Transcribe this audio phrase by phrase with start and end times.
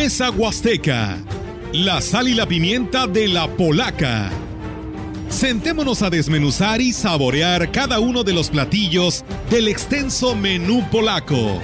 [0.00, 1.18] Mesa Huasteca,
[1.72, 4.30] la sal y la pimienta de la polaca.
[5.28, 11.60] Sentémonos a desmenuzar y saborear cada uno de los platillos del extenso menú polaco.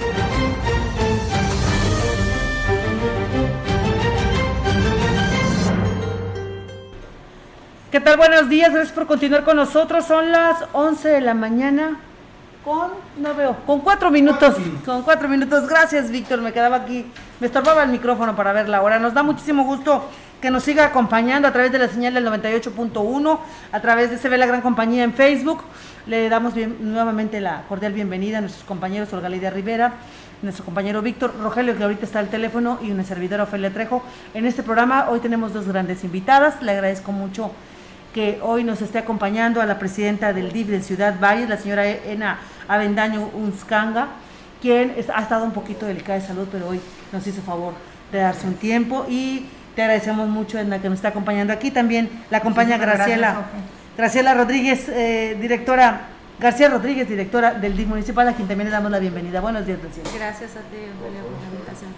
[7.89, 8.17] ¿Qué tal?
[8.17, 10.05] Buenos días, gracias por continuar con nosotros.
[10.05, 12.01] Son las 11 de la mañana
[12.65, 14.55] con, no veo, con cuatro minutos.
[14.83, 15.69] Con cuatro minutos.
[15.69, 16.41] Gracias, Víctor.
[16.41, 17.05] Me quedaba aquí,
[17.39, 18.97] me estorbaba el micrófono para ver la hora.
[18.97, 20.09] Nos da muchísimo gusto
[20.41, 23.39] que nos siga acompañando a través de la señal del 98.1,
[23.71, 25.61] a través de Se ve la gran compañía en Facebook.
[26.07, 29.93] Le damos nuevamente la cordial bienvenida a nuestros compañeros Olga Lidia Rivera,
[30.41, 34.01] nuestro compañero Víctor Rogelio, que ahorita está al teléfono, y una servidora Ofelia Trejo.
[34.33, 36.61] En este programa hoy tenemos dos grandes invitadas.
[36.63, 37.51] Le agradezco mucho
[38.11, 41.87] que hoy nos esté acompañando a la presidenta del DIF de Ciudad Valles, la señora
[41.87, 44.07] Ena Avendaño Unskanga,
[44.61, 46.79] quien ha estado un poquito delicada de salud, pero hoy
[47.11, 47.73] nos hizo favor
[48.11, 49.45] de darse un tiempo y
[49.75, 51.69] te agradecemos mucho, en la que nos está acompañando aquí.
[51.69, 53.45] También la acompaña Graciela,
[53.97, 56.07] Graciela Rodríguez, eh, directora,
[56.39, 59.41] García Rodríguez, directora del DIF municipal, a quien también le damos la bienvenida.
[59.41, 59.79] Buenos días.
[60.15, 61.19] Gracias a ti, por la
[61.51, 61.91] invitación.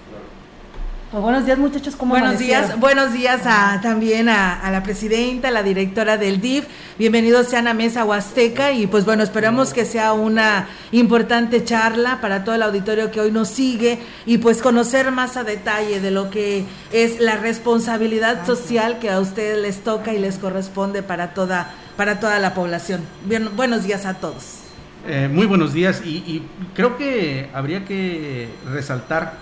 [1.09, 5.51] Pues buenos días muchachos, ¿cómo Buenos días, buenos días a, también a, la presidenta, a
[5.51, 6.65] la directora del DIF.
[6.99, 12.43] Bienvenidos sean a Mesa Huasteca y pues bueno, esperamos que sea una importante charla para
[12.43, 16.29] todo el auditorio que hoy nos sigue y pues conocer más a detalle de lo
[16.29, 21.71] que es la responsabilidad social que a ustedes les toca y les corresponde para toda,
[21.95, 22.99] para toda la población.
[23.23, 24.66] Bien, buenos días a todos.
[25.09, 26.43] Eh, muy buenos días y
[26.75, 29.35] creo que habría que resaltar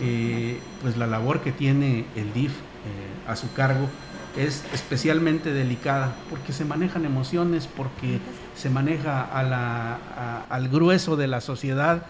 [0.00, 3.88] que pues la labor que tiene el DIF eh, a su cargo
[4.36, 8.18] es especialmente delicada porque se manejan emociones, porque
[8.56, 9.22] se maneja
[10.50, 12.06] al grueso de la sociedad,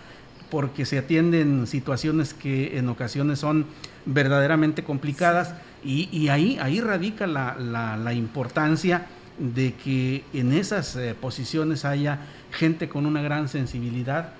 [0.50, 3.66] porque se atienden situaciones que en ocasiones son
[4.06, 5.54] verdaderamente complicadas
[5.84, 9.06] y, ahí, ahí radica la, importancia
[9.38, 14.32] de que en esas eh, posiciones haya gente con una gran sensibilidad,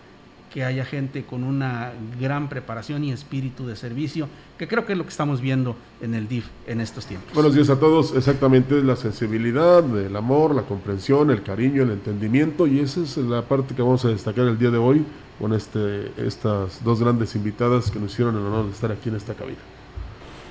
[0.52, 1.90] que haya gente con una
[2.20, 6.14] gran preparación y espíritu de servicio, que creo que es lo que estamos viendo en
[6.14, 7.34] el DIF en estos tiempos.
[7.34, 12.68] Buenos días a todos, exactamente la sensibilidad, el amor, la comprensión, el cariño, el entendimiento,
[12.68, 15.04] y esa es la parte que vamos a destacar el día de hoy
[15.40, 19.16] con este, estas dos grandes invitadas que nos hicieron el honor de estar aquí en
[19.16, 19.58] esta cabina.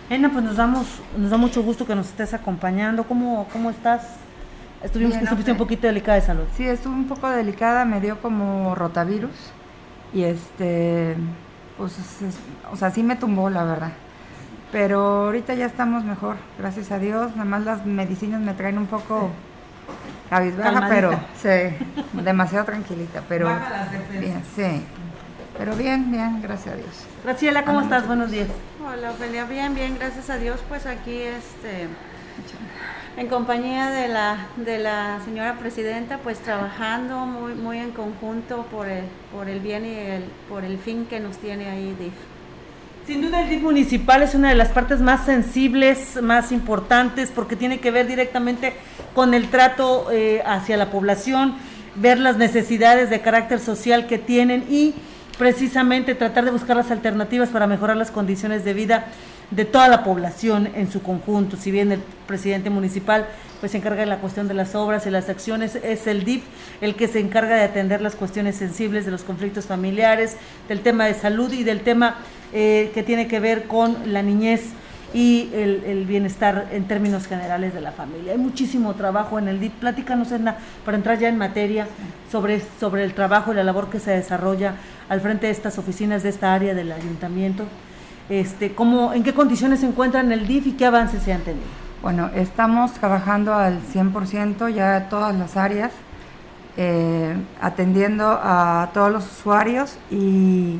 [0.09, 0.85] Ena, pues nos, damos,
[1.17, 3.05] nos da mucho gusto que nos estés acompañando.
[3.05, 4.17] ¿Cómo, cómo estás?
[4.83, 5.15] Estuvimos
[5.47, 6.43] un poquito delicada de salud.
[6.57, 9.51] Sí, estuve un poco delicada, me dio como rotavirus
[10.13, 11.15] y este,
[11.77, 11.97] pues,
[12.71, 13.93] o sea, sí me tumbó, la verdad.
[14.71, 17.31] Pero ahorita ya estamos mejor, gracias a Dios.
[17.31, 19.29] Nada más las medicinas me traen un poco
[20.29, 21.11] cabizbaja, pero
[21.41, 21.77] sí,
[22.21, 23.21] demasiado tranquilita.
[23.29, 23.49] Pero
[24.11, 24.83] bien, sí.
[25.57, 27.05] Pero bien, bien, gracias a Dios.
[27.23, 28.07] Graciela, ¿cómo estás?
[28.07, 28.47] Buenos días.
[28.83, 30.59] Hola, Ophelia, bien, bien, gracias a Dios.
[30.67, 31.87] Pues aquí, este,
[33.15, 38.87] en compañía de la, de la señora presidenta, pues trabajando muy, muy en conjunto por
[38.89, 42.13] el, por el bien y el, por el fin que nos tiene ahí DIF.
[43.05, 47.55] Sin duda el DIF municipal es una de las partes más sensibles, más importantes, porque
[47.55, 48.73] tiene que ver directamente
[49.13, 51.55] con el trato eh, hacia la población,
[51.95, 54.95] ver las necesidades de carácter social que tienen y
[55.37, 59.05] precisamente tratar de buscar las alternativas para mejorar las condiciones de vida
[59.55, 61.57] de toda la población en su conjunto.
[61.57, 63.27] Si bien el presidente municipal
[63.59, 66.43] pues se encarga de la cuestión de las obras y las acciones, es el DIF
[66.81, 70.35] el que se encarga de atender las cuestiones sensibles de los conflictos familiares,
[70.67, 72.17] del tema de salud y del tema
[72.51, 74.71] eh, que tiene que ver con la niñez
[75.13, 78.33] y el, bienestar en términos generales de la familia.
[78.33, 79.73] Hay muchísimo trabajo en el DIF.
[79.73, 81.87] Platícanos, Edna, para entrar ya en materia
[82.31, 84.73] sobre, sobre el trabajo y la labor que se desarrolla
[85.09, 87.65] al frente de estas oficinas de esta área del ayuntamiento
[88.29, 91.65] este, ¿cómo, ¿En qué condiciones se encuentran el DIF y qué avances se han tenido?
[92.01, 95.91] Bueno, estamos trabajando al 100% ya todas las áreas,
[96.75, 100.79] eh, atendiendo a todos los usuarios y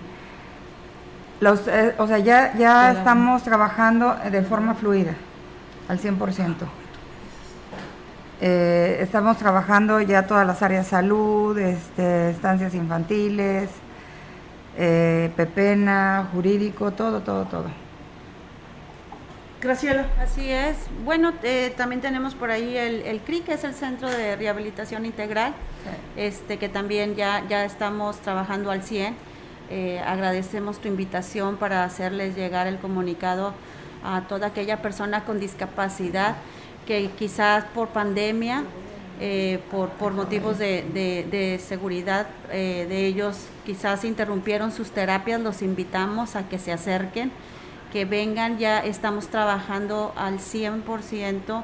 [1.40, 5.14] los, eh, o sea, ya, ya estamos trabajando de forma fluida,
[5.88, 6.68] al 100%.
[8.42, 13.70] Eh, estamos trabajando ya todas las áreas de salud, este, estancias infantiles,
[14.78, 17.66] eh, pepena, jurídico, todo, todo, todo.
[19.62, 20.08] Graciela.
[20.20, 20.76] Así es.
[21.06, 25.06] Bueno, eh, también tenemos por ahí el, el CRI, que es el Centro de Rehabilitación
[25.06, 25.54] Integral,
[26.18, 29.16] este que también ya, ya estamos trabajando al 100.
[29.70, 33.54] Eh, agradecemos tu invitación para hacerles llegar el comunicado
[34.04, 36.36] a toda aquella persona con discapacidad
[36.86, 38.66] que quizás por pandemia
[39.22, 46.36] eh, por, por, motivos de, seguridad eh, de ellos, quizás interrumpieron sus terapias, los invitamos
[46.36, 47.32] a que se acerquen,
[47.92, 51.64] que vengan, ya estamos trabajando al 100%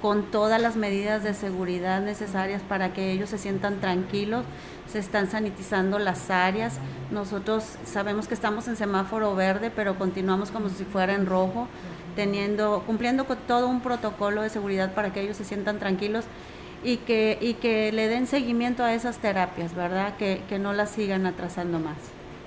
[0.00, 4.44] con todas las medidas de seguridad necesarias para que ellos se sientan tranquilos.
[4.90, 6.78] Se están sanitizando las áreas.
[7.10, 11.68] Nosotros sabemos que estamos en semáforo verde, pero continuamos como si fuera en rojo,
[12.16, 16.24] teniendo, cumpliendo con todo un protocolo de seguridad para que ellos se sientan tranquilos
[16.82, 20.16] y que, y que le den seguimiento a esas terapias, ¿verdad?
[20.16, 21.96] Que, que no las sigan atrasando más.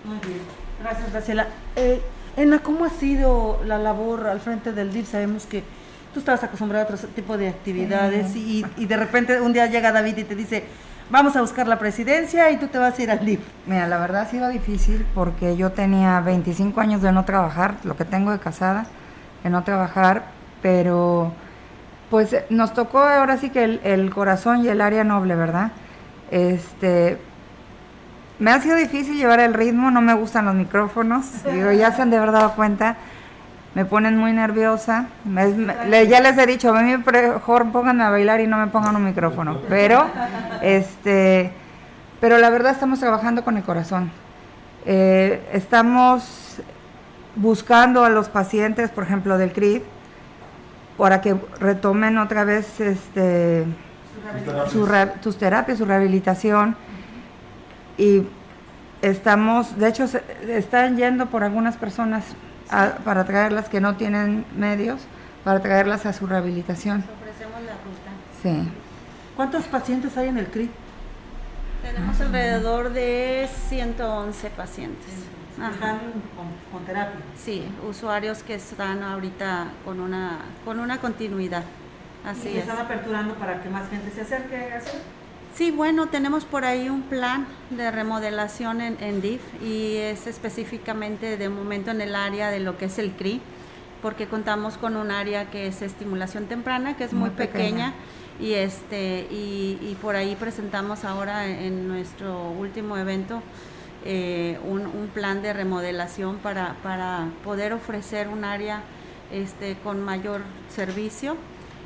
[0.04, 0.42] Muy bien.
[0.82, 1.48] Gracias, Graciela.
[1.76, 2.02] Eh,
[2.36, 5.12] Ena, ¿cómo ha sido la labor al frente del DIF?
[5.12, 5.64] Sabemos que
[6.14, 9.92] tú estabas acostumbrado a otro tipo de actividades y, y, de repente un día llega
[9.92, 10.64] David y te dice,
[11.10, 13.40] vamos a buscar la presidencia y tú te vas a ir al DIF.
[13.68, 17.96] Mira, la verdad ha sido difícil porque yo tenía 25 años de no trabajar, lo
[17.96, 18.88] que tengo de casada,
[19.44, 20.26] de no trabajar,
[20.62, 21.34] pero
[22.14, 25.72] pues nos tocó ahora sí que el, el corazón y el área noble, ¿verdad?
[26.30, 27.18] Este,
[28.38, 32.04] me ha sido difícil llevar el ritmo, no me gustan los micrófonos, digo, ya se
[32.04, 32.98] han de haber dado cuenta,
[33.74, 38.12] me ponen muy nerviosa, me, me, ya les he dicho, a mí mejor pónganme a
[38.12, 40.06] bailar y no me pongan un micrófono, pero,
[40.62, 41.52] este,
[42.22, 44.12] pero la verdad estamos trabajando con el corazón,
[44.86, 46.62] eh, estamos
[47.36, 49.82] buscando a los pacientes, por ejemplo, del CRID,
[50.98, 53.66] para que retomen otra vez este,
[54.70, 54.88] su,
[55.22, 56.76] sus terapias, su rehabilitación
[57.98, 58.24] y
[59.02, 62.24] estamos, de hecho, se, están yendo por algunas personas
[62.70, 65.02] a, para traerlas que no tienen medios,
[65.44, 67.04] para traerlas a su rehabilitación.
[67.22, 68.12] Ofrecemos la ruta.
[68.42, 68.70] Sí.
[69.36, 70.70] ¿Cuántos pacientes hay en el CRI?
[71.84, 75.14] Tenemos alrededor de 111 pacientes.
[75.72, 76.00] Están
[76.36, 77.20] con, con, terapia.
[77.38, 81.64] Sí, usuarios que están ahorita con una con una continuidad.
[82.26, 82.64] Así y es.
[82.64, 84.92] están aperturando para que más gente se acerque a eso.
[85.56, 91.38] Sí, bueno, tenemos por ahí un plan de remodelación en, en, DIF y es específicamente
[91.38, 93.40] de momento en el área de lo que es el CRI,
[94.02, 97.94] porque contamos con un área que es estimulación temprana, que es muy, muy pequeña, pequeña,
[98.40, 103.44] y este y, y, por ahí presentamos ahora en, en nuestro último evento
[104.06, 108.82] eh, un, un, plan de remodelación para, para poder ofrecer un área
[109.32, 111.38] este, con mayor servicio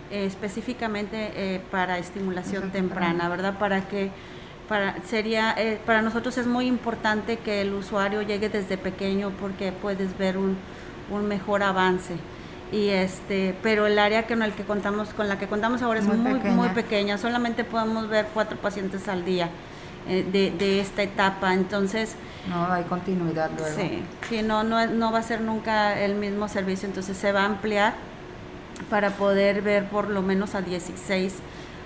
[0.10, 3.60] eh, específicamente eh, para estimulación temprana, ¿verdad?
[3.60, 4.10] Para que
[4.69, 9.74] para sería eh, para nosotros es muy importante que el usuario llegue desde pequeño porque
[9.74, 10.58] puedes ver un,
[11.12, 12.16] un mejor avance
[12.72, 16.06] y este pero el área con el que contamos con la que contamos ahora es
[16.06, 17.18] muy muy pequeña, muy pequeña.
[17.18, 19.50] solamente podemos ver cuatro pacientes al día
[20.07, 22.15] eh, de, de, esta etapa entonces
[22.50, 26.48] no hay continuidad luego sí, sí no, no no va a ser nunca el mismo
[26.48, 27.94] servicio entonces se va a ampliar
[28.89, 31.33] para poder ver por lo menos a 16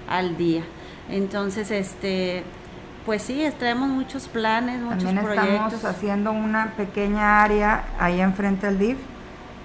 [0.09, 0.63] al día.
[1.09, 2.43] Entonces, este,
[3.05, 5.73] pues sí, traemos muchos planes, muchos También proyectos.
[5.73, 8.97] estamos haciendo una pequeña área ahí enfrente al DIF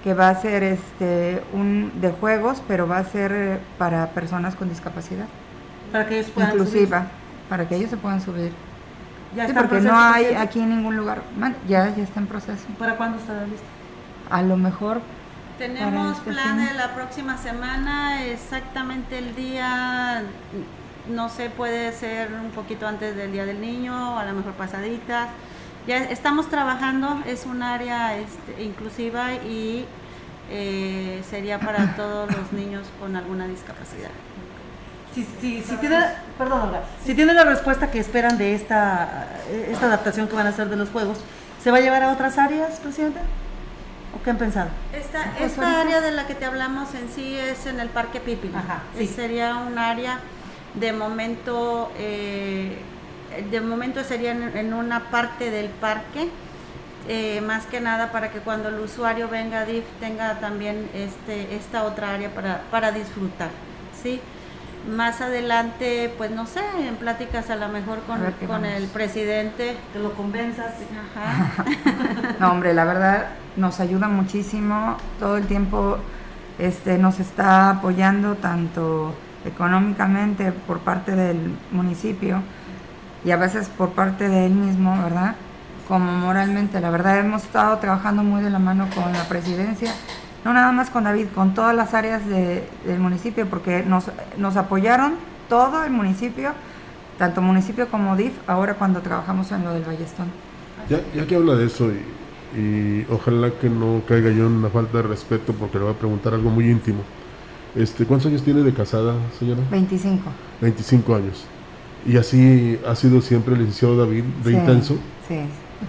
[0.03, 4.69] que va a ser este un de juegos, pero va a ser para personas con
[4.69, 5.25] discapacidad.
[5.91, 7.11] Para que ellos puedan inclusiva, subir.
[7.49, 8.51] Para que ellos se puedan subir.
[9.35, 11.21] Ya sí, porque no hay aquí en ningún lugar.
[11.67, 12.65] Ya, ya está en proceso.
[12.79, 13.65] ¿Para cuándo está listo?
[14.29, 15.01] A lo mejor
[15.57, 20.23] tenemos este planes la próxima semana, exactamente el día,
[21.09, 24.53] no sé, puede ser un poquito antes del Día del Niño, o a lo mejor
[24.53, 25.29] pasaditas.
[25.87, 29.85] Ya estamos trabajando, es un área este, inclusiva y
[30.51, 34.11] eh, sería para todos los niños con alguna discapacidad.
[35.13, 35.97] Si, si, si, tiene,
[36.37, 39.27] perdón, Olga, si tiene la respuesta que esperan de esta,
[39.67, 41.19] esta adaptación que van a hacer de los juegos,
[41.63, 43.19] ¿se va a llevar a otras áreas, presidente?
[44.15, 44.69] ¿O qué han pensado?
[44.93, 48.55] Esta, esta área de la que te hablamos en sí es en el Parque Pipil.
[48.55, 49.07] Ajá, sí.
[49.07, 50.19] Sería un área
[50.75, 52.77] de momento, eh,
[53.49, 56.29] de momento sería en, en, una parte del parque,
[57.07, 61.55] eh, más que nada para que cuando el usuario venga a DIF tenga también este,
[61.55, 63.49] esta otra área para, para disfrutar.
[64.01, 64.21] ¿sí?
[64.89, 69.75] Más adelante, pues no sé, en pláticas a lo mejor con, con el presidente.
[69.91, 70.73] Que lo convenzas.
[71.15, 71.65] Ajá.
[72.39, 74.97] no, hombre, la verdad nos ayuda muchísimo.
[75.19, 75.97] Todo el tiempo
[76.59, 79.13] este, nos está apoyando tanto
[79.45, 82.41] económicamente por parte del municipio
[83.23, 85.35] y a veces por parte de él mismo, ¿verdad?
[85.87, 86.79] Como moralmente.
[86.79, 89.91] La verdad hemos estado trabajando muy de la mano con la presidencia
[90.45, 94.55] no nada más con David, con todas las áreas de, del municipio, porque nos, nos
[94.55, 95.13] apoyaron
[95.49, 96.51] todo el municipio,
[97.17, 100.27] tanto municipio como DIF, ahora cuando trabajamos en lo del Ballestón.
[100.89, 104.69] Ya, ya que habla de eso, y, y, ojalá que no caiga yo en una
[104.69, 107.01] falta de respeto, porque le voy a preguntar algo muy íntimo.
[107.75, 109.61] Este, ¿Cuántos años tiene de casada, señora?
[109.69, 110.23] 25.
[110.61, 111.45] 25 años.
[112.05, 114.97] ¿Y así ha sido siempre el licenciado David de sí, Intenso?
[115.27, 115.39] Sí.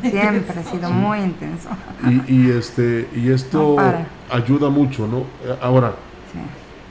[0.03, 1.69] Siempre ha sido muy intenso.
[2.29, 5.25] Y, y este, y esto No ayuda mucho, ¿no?
[5.63, 5.93] Ahora,
[6.33, 6.39] Sí.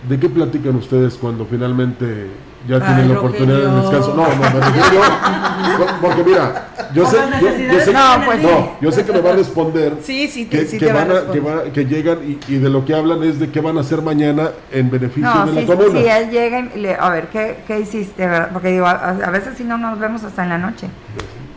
[0.09, 2.27] ¿de qué platican ustedes cuando finalmente
[2.67, 3.81] ya Ay, tienen la oportunidad de Rogelio.
[3.89, 4.15] descanso?
[4.15, 5.01] No, no, me refiero
[6.01, 8.55] porque mira, yo sé, yo, yo sé, No, pues no, sí.
[8.81, 11.31] yo sé que me va a responder Sí, sí, que, sí que te van a
[11.31, 14.01] que, que llegan y, y de lo que hablan es de qué van a hacer
[14.01, 15.99] mañana en beneficio No, de sí, la comuna.
[15.99, 18.25] sí, él llega y le, a ver, ¿qué, qué hiciste?
[18.25, 18.49] verdad?
[18.51, 20.87] Porque digo, a, a veces si no nos vemos hasta en la noche.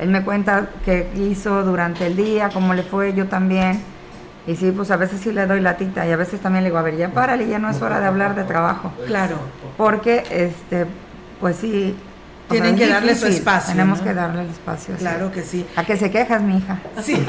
[0.01, 3.83] Él me cuenta qué hizo durante el día, cómo le fue, yo también.
[4.47, 6.71] Y sí, pues a veces sí le doy la tita y a veces también le
[6.71, 8.93] digo, a ver, ya párale, ya no es hora de hablar de trabajo.
[9.07, 9.37] Claro.
[9.77, 10.87] Porque, este,
[11.39, 11.95] pues sí.
[12.51, 14.05] O Tienen que darle su espacio, Tenemos ¿no?
[14.05, 14.95] que darle el espacio.
[14.97, 15.01] sí.
[15.01, 15.67] Claro que sí.
[15.77, 16.79] ¿A qué se quejas, mi hija?
[17.03, 17.15] Sí.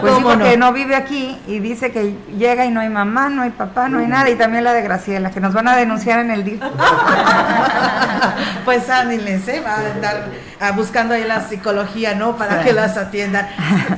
[0.00, 0.66] Pues sí, ¿Cómo porque no?
[0.66, 0.72] no?
[0.72, 4.06] vive aquí y dice que llega y no hay mamá, no hay papá, no hay
[4.06, 4.28] nada.
[4.30, 6.60] Y también la de Graciela, que nos van a denunciar en el DIF.
[8.64, 9.62] pues ániles, ¿eh?
[9.64, 10.26] Va a andar
[10.60, 12.36] ah, buscando ahí la psicología, ¿no?
[12.36, 12.68] Para Sí.
[12.68, 13.48] que las atiendan.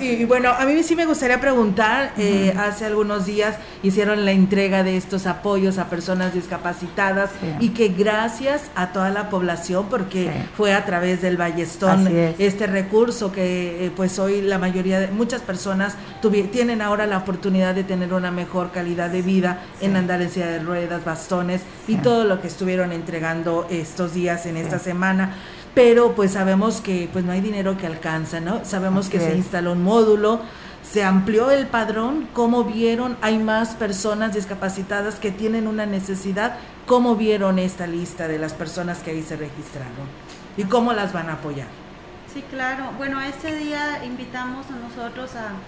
[0.00, 4.32] Y, y bueno, a mí sí me gustaría preguntar, eh, hace algunos días hicieron la
[4.32, 10.30] entrega de estos apoyos a personas discapacitadas y que gracias a toda la población, porque.
[10.60, 12.38] Fue a través del Ballestón es.
[12.38, 17.16] este recurso que eh, pues hoy la mayoría de muchas personas tuvi- tienen ahora la
[17.16, 21.62] oportunidad de tener una mejor calidad de vida en andar en silla de ruedas, bastones
[21.88, 25.34] y todo lo que estuvieron entregando estos días en esta semana.
[25.74, 28.62] Pero pues sabemos que pues no hay dinero que alcanza, ¿no?
[28.66, 30.40] Sabemos que se instaló un módulo,
[30.82, 33.16] se amplió el padrón, ¿cómo vieron?
[33.22, 38.98] Hay más personas discapacitadas que tienen una necesidad, ¿cómo vieron esta lista de las personas
[38.98, 40.29] que ahí se registraron?
[40.60, 41.70] ¿Y cómo las van a apoyar?
[42.26, 42.92] Sí, claro.
[42.96, 45.64] Bueno, este día invitamos a nosotros a,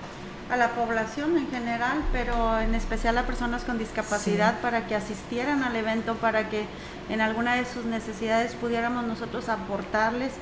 [0.53, 5.65] a la población en general, pero en especial a personas con discapacidad para que asistieran
[5.65, 6.69] al evento, para que
[7.09, 10.33] en alguna de sus necesidades pudiéramos nosotros aportarles.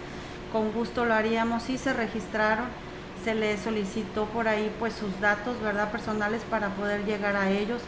[0.52, 1.62] Con gusto lo haríamos.
[1.62, 2.66] Sí se registraron,
[3.24, 5.90] se les solicitó por ahí pues sus datos, ¿verdad?
[5.90, 7.82] Personales para poder llegar a ellos.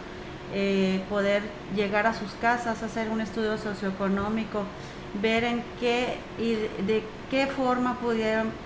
[0.51, 1.43] eh, poder
[1.75, 4.67] llegar a sus casas, hacer un estudio socioeconómico,
[5.21, 6.55] ver en qué y
[6.85, 7.99] de, qué forma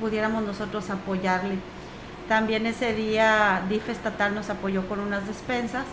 [0.00, 1.56] pudiéramos nosotros apoyarle.
[2.28, 5.84] También ese día DIF estatal nos apoyó con unas despensas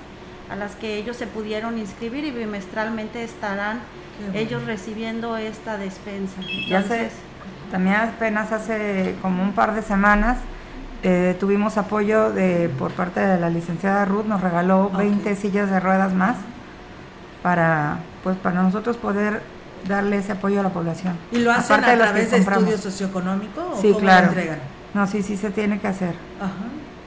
[0.50, 3.80] a las que ellos se pudieron inscribir y bimestralmente estarán
[4.20, 4.40] bueno.
[4.40, 6.42] ellos recibiendo esta despensa.
[6.68, 7.10] Ya sé,
[7.72, 10.38] también apenas hace como un par de semanas
[11.04, 14.98] eh, tuvimos apoyo de por parte de la licenciada Ruth, nos regaló Ok.
[14.98, 16.38] 20 sillas de ruedas más
[17.42, 19.42] para pues para nosotros poder
[19.88, 21.16] darle ese apoyo a la población.
[21.32, 22.70] ¿Y lo hacen Aparte a de los que través de compramos.
[22.70, 24.26] estudio socioeconómico o Sí, cómo claro.
[24.28, 24.60] lo entregan?
[24.94, 26.16] No, sí, sí se tiene que hacer.
[26.40, 26.52] Ajá.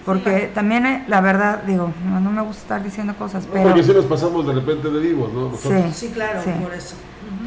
[0.04, 3.64] Porque también, eh, la verdad, digo, no, no me gusta estar diciendo cosas, No, pero
[3.64, 5.48] porque si nos pasamos de repente de vivos, ¿no?
[5.50, 5.82] Nosotros.
[5.96, 6.06] Sí.
[6.08, 6.50] Sí, claro, Sí.
[6.62, 6.94] por eso.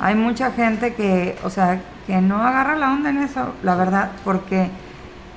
[0.01, 4.11] Hay mucha gente que, o sea, que no agarra la onda en eso, la verdad,
[4.25, 4.69] porque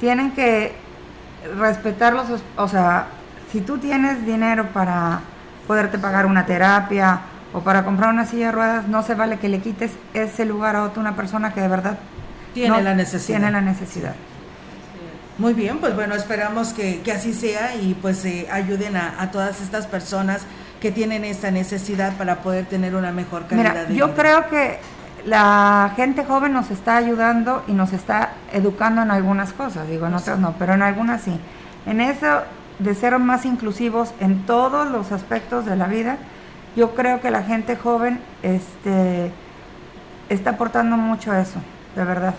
[0.01, 0.75] tienen que
[1.59, 3.07] respetar los, o sea,
[3.53, 5.21] si tú tienes dinero para
[5.67, 7.21] poderte pagar una terapia
[7.53, 10.77] o para comprar una silla de ruedas, no se vale que le quites ese lugar
[10.77, 11.99] a otra una persona que de verdad
[12.55, 13.39] Tiene no la necesidad.
[13.39, 14.15] Tiene la necesidad.
[15.39, 19.31] Muy bien, pues bueno, esperamos que, que así sea y pues eh, ayuden a, a
[19.31, 20.43] todas estas personas
[20.81, 24.17] que tienen esta necesidad para poder tener una mejor calidad Mira, de yo vida.
[24.17, 24.79] creo que
[25.25, 30.15] la gente joven nos está ayudando y nos está educando en algunas cosas, digo, en
[30.15, 31.39] otras no, pero en algunas sí.
[31.87, 32.43] En eso
[32.79, 36.19] de ser más inclusivos en todos los aspectos de la vida,
[36.77, 39.31] yo creo que la gente joven este,
[40.29, 41.61] está aportando mucho a eso,
[41.97, 42.35] de verdad.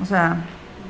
[0.00, 0.36] O sea,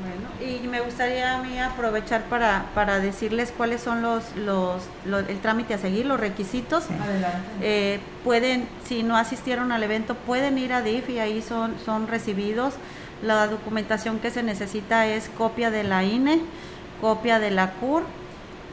[0.01, 5.19] Bueno, y me gustaría a mí aprovechar para, para decirles cuáles son los, los, lo-
[5.19, 6.83] el trámite a seguir, los requisitos.
[6.85, 6.93] Sí.
[6.93, 7.39] Adelante.
[7.61, 12.07] Eh, pueden, si no asistieron al evento, pueden ir a DIF y ahí son, son
[12.07, 12.75] recibidos.
[13.23, 16.39] La documentación que se necesita es copia de la INE,
[17.01, 18.03] copia de la CUR,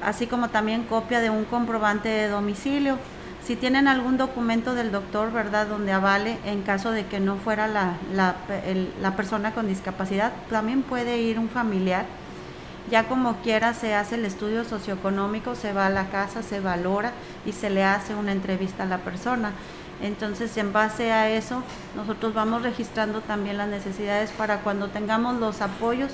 [0.03, 2.97] así como también copia de un comprobante de domicilio.
[3.45, 7.69] Si tienen algún documento del doctor, ¿verdad?, donde avale en caso de que no fuera
[7.69, 8.35] la, la,
[8.67, 12.07] el- la persona con discapacidad, también puede ir un familiar.
[12.91, 17.12] Ya como quiera se hace el estudio socioeconómico, se va a la casa, se valora
[17.45, 19.53] y se le hace una entrevista a la persona.
[20.03, 21.62] Entonces, en base a eso,
[21.97, 26.12] nosotros vamos registrando también las necesidades para cuando tengamos los apoyos,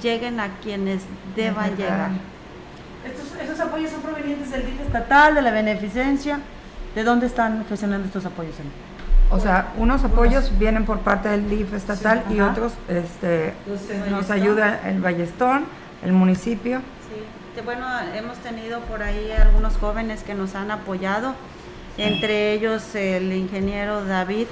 [0.00, 1.02] lleguen a quienes
[1.34, 2.10] deban llegar.
[3.06, 6.40] Estos, esos apoyos son provenientes del DIF estatal, de la beneficencia.
[6.94, 8.54] ¿De dónde están gestionando estos apoyos?
[9.30, 12.52] O sea, unos apoyos vienen por parte del DIF estatal Sí, y ajá.
[12.52, 13.52] otros este,
[14.10, 15.64] nos ayuda el Ballestón,
[16.04, 16.80] el municipio.
[17.08, 21.34] Sí, bueno, hemos tenido por ahí algunos jóvenes que nos han apoyado,
[21.98, 24.46] entre ellos el ingeniero David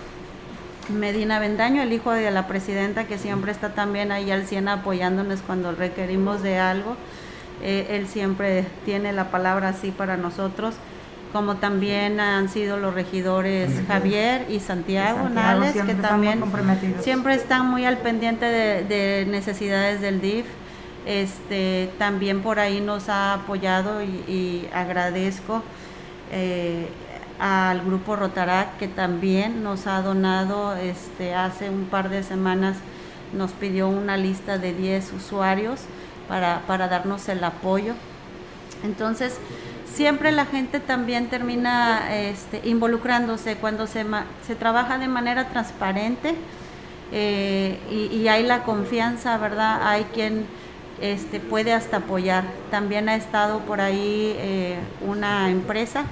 [0.88, 5.40] Medina Bendaño, el hijo de la presidenta, que siempre está también ahí al 100 apoyándonos
[5.40, 6.96] cuando requerimos de algo.
[7.62, 10.74] Eh, él siempre tiene la palabra así para nosotros,
[11.32, 16.44] como también han sido los regidores Javier y Santiago, Nales, que también
[17.00, 20.46] siempre están muy al pendiente de, necesidades del DIF.
[21.06, 25.62] Este, también por ahí nos ha apoyado y, agradezco.
[26.30, 26.88] Eh,
[27.38, 32.76] al grupo Rotarac que también nos ha donado este hace un par de semanas
[33.32, 35.80] nos pidió una lista de 10 usuarios
[36.28, 37.94] para, para darnos el apoyo.
[38.82, 39.38] Entonces,
[39.94, 44.04] siempre la gente también termina este, involucrándose cuando se,
[44.46, 46.34] se trabaja de manera transparente
[47.12, 49.80] eh, y, hay la confianza, ¿verdad?
[49.82, 50.46] Hay quien
[51.00, 52.44] este, puede hasta apoyar.
[52.70, 56.04] También ha estado por ahí eh, una empresa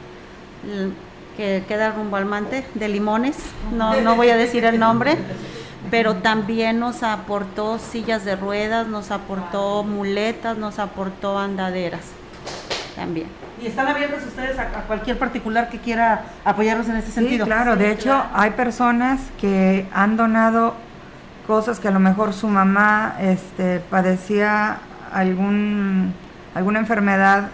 [1.37, 3.37] que queda rumbo al Mante, de Limones,
[3.73, 5.17] no, no voy a decir el nombre,
[5.93, 12.01] pero también nos aportó sillas de ruedas, nos aportó muletas, nos aportó andaderas
[12.97, 13.27] también.
[13.61, 17.45] ¿Y están abiertos ustedes a, cualquier particular que quiera apoyarnos en este sentido?
[17.45, 20.73] Sí, claro, de hecho hay personas que han donado
[21.47, 24.79] cosas que a lo mejor su mamá este, padecía
[25.13, 26.15] algún,
[26.55, 27.51] alguna enfermedad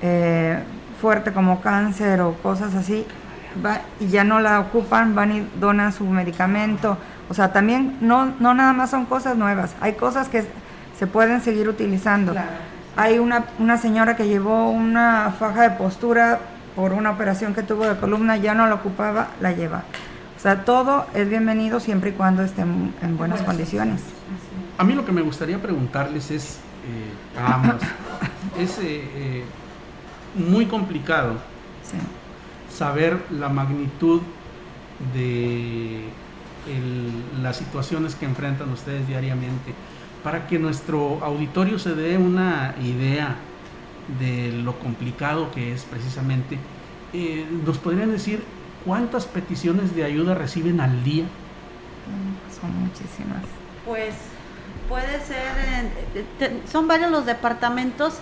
[0.00, 0.60] eh,
[0.98, 3.04] fuerte como cáncer o cosas así,
[4.00, 6.96] y ya no la ocupan, van y donan su medicamento.
[7.30, 10.44] O sea, también no, no nada más son cosas nuevas, hay cosas que
[10.98, 12.34] se pueden seguir utilizando.
[12.96, 16.40] Hay una, una señora que llevó una faja de postura
[16.74, 19.84] por una operación que tuvo de columna, ya no la ocupaba, la lleva.
[20.36, 24.02] O sea, todo es bienvenido siempre y cuando estén en buenas condiciones.
[24.76, 27.76] A mí lo que me gustaría preguntarles es, eh, a ambos,
[28.58, 29.44] es eh, eh,
[30.34, 31.34] muy complicado
[32.68, 34.20] saber la magnitud
[35.14, 36.08] de
[37.42, 39.74] las situaciones que enfrentan ustedes diariamente
[40.22, 43.36] para que nuestro auditorio se dé una idea
[44.18, 46.58] de lo complicado que es precisamente.
[47.12, 48.42] Eh, ¿Nos podrían decir
[48.84, 51.24] cuántas peticiones de ayuda reciben al día?
[51.24, 53.42] Mm, son muchísimas.
[53.86, 54.14] Pues
[54.88, 58.20] puede ser, son varios los departamentos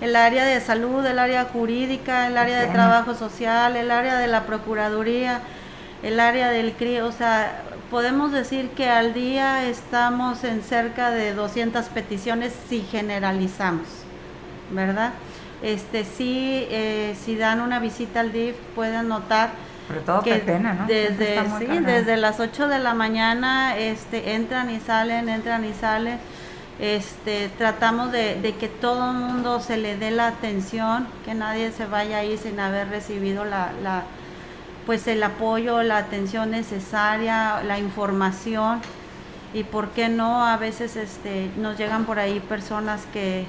[0.00, 4.26] el área de salud, el área jurídica, el área de trabajo social, el área de
[4.26, 5.40] la procuraduría,
[6.02, 7.62] el área del CRI, o sea,
[7.94, 13.86] podemos decir que al día estamos en cerca de 200 peticiones si generalizamos,
[14.72, 15.12] ¿verdad?
[15.62, 19.50] Este sí, eh, si dan una visita al DIF pueden notar
[20.24, 25.64] que pena, desde, sí, desde las 8 de la mañana este, entran y salen, entran
[25.64, 26.18] y salen.
[26.80, 31.86] Este, tratamos de, que todo el mundo se le dé la atención, que nadie se
[31.86, 34.02] vaya ahí sin haber recibido la,
[34.86, 38.80] pues el apoyo, la atención necesaria, la información
[39.52, 43.46] y por qué no a veces este, nos llegan por ahí personas que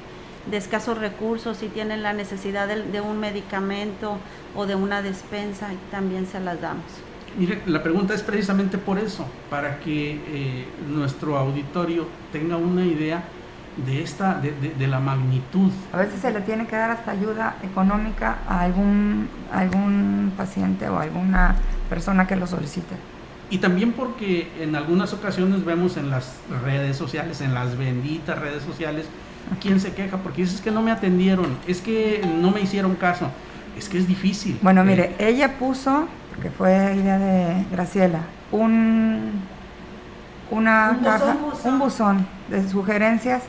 [0.50, 4.18] de escasos recursos y tienen la necesidad de un medicamento
[4.56, 6.86] o de una despensa y también se las damos.
[7.38, 13.26] Mire, la pregunta es precisamente por eso, para que eh, nuestro auditorio tenga una idea
[13.78, 15.72] de esta, de, la magnitud.
[15.92, 21.00] A veces se le tiene que dar hasta ayuda económica a algún, algún paciente o
[21.00, 21.56] alguna
[21.90, 22.96] persona que lo solicite.
[23.50, 28.64] Y también porque en algunas ocasiones vemos en las redes sociales, en las benditas redes
[28.64, 29.06] sociales,
[29.62, 32.96] quién se queja porque dice es que no me atendieron, es que no me hicieron
[32.96, 33.30] caso,
[33.78, 34.58] es que es difícil.
[34.62, 36.08] Bueno, mire, eh, ella puso
[36.42, 39.42] que fue idea de Graciela, un,
[40.50, 43.44] una caja, un buzón de sugerencias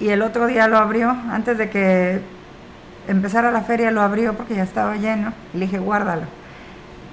[0.00, 2.20] y el otro día lo abrió, antes de que
[3.06, 6.22] empezara la feria lo abrió porque ya estaba lleno y le dije guárdalo.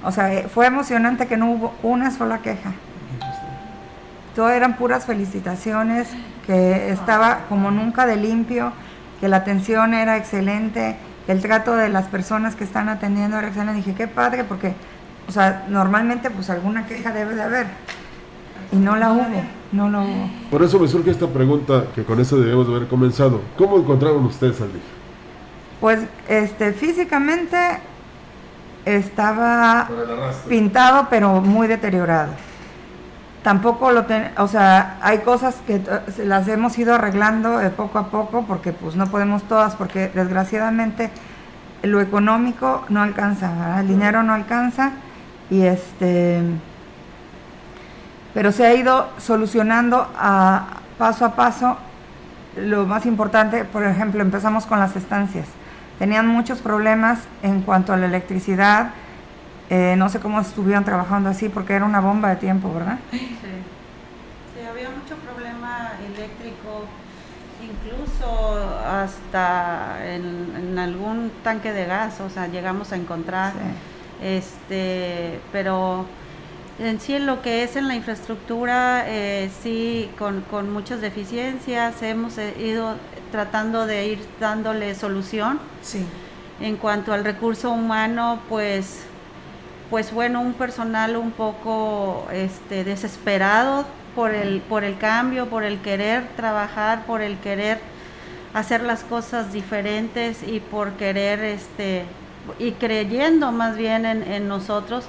[0.04, 2.72] O sea, eh, fue emocionante que no hubo una sola queja.
[4.36, 6.08] Todo eran puras felicitaciones,
[6.46, 8.72] que estaba como nunca de limpio,
[9.20, 10.96] que la atención era excelente,
[11.28, 13.78] el trato de las personas que están atendiendo era excelente.
[13.78, 14.74] Dije, qué padre, porque,
[15.28, 17.68] o sea, normalmente pues alguna queja debe de haber.
[18.72, 19.26] Y no la hubo,
[19.72, 20.30] no la hubo.
[20.52, 23.42] Por eso me surge esta pregunta, que con eso debemos de haber comenzado.
[23.58, 24.82] ¿Cómo encontraron ustedes al día?
[25.80, 27.58] Pues, este, físicamente
[28.86, 29.90] estaba
[30.48, 32.32] pintado, pero muy deteriorado
[33.48, 37.98] tampoco lo ten, o sea, hay cosas que eh, las hemos ido arreglando de poco
[37.98, 41.12] a poco porque pues no podemos todas porque desgraciadamente
[41.82, 44.92] lo económico no alcanza, el dinero no alcanza
[45.50, 46.42] y este
[48.38, 51.76] pero se ha ido solucionando a paso a paso
[52.56, 55.48] lo más importante, por ejemplo, empezamos con las estancias.
[55.98, 58.92] Tenían muchos problemas en cuanto a la electricidad,
[59.70, 63.00] Eh, no sé cómo estuvieron trabajando así porque era una bomba de tiempo, ¿verdad?
[63.12, 66.86] Sí, sí había mucho problema eléctrico,
[67.60, 68.28] incluso
[68.88, 74.28] hasta en, en algún tanque de gas, o sea, llegamos a encontrar, Sí.
[74.38, 76.06] este, pero
[76.80, 82.02] en sí en lo que es en la infraestructura, eh, sí, con, con muchas deficiencias,
[82.04, 82.96] hemos eh, ido
[83.32, 85.60] tratando de ir dándole solución.
[85.82, 86.06] Sí.
[86.60, 89.02] En cuanto al recurso humano, pues,
[89.90, 93.86] pues bueno, un personal un poco este, desesperado
[94.16, 97.80] por el, por el cambio, por el querer trabajar, por el querer
[98.54, 102.06] hacer las cosas diferentes y por querer, este,
[102.60, 105.06] y creyendo más bien en, en nosotros.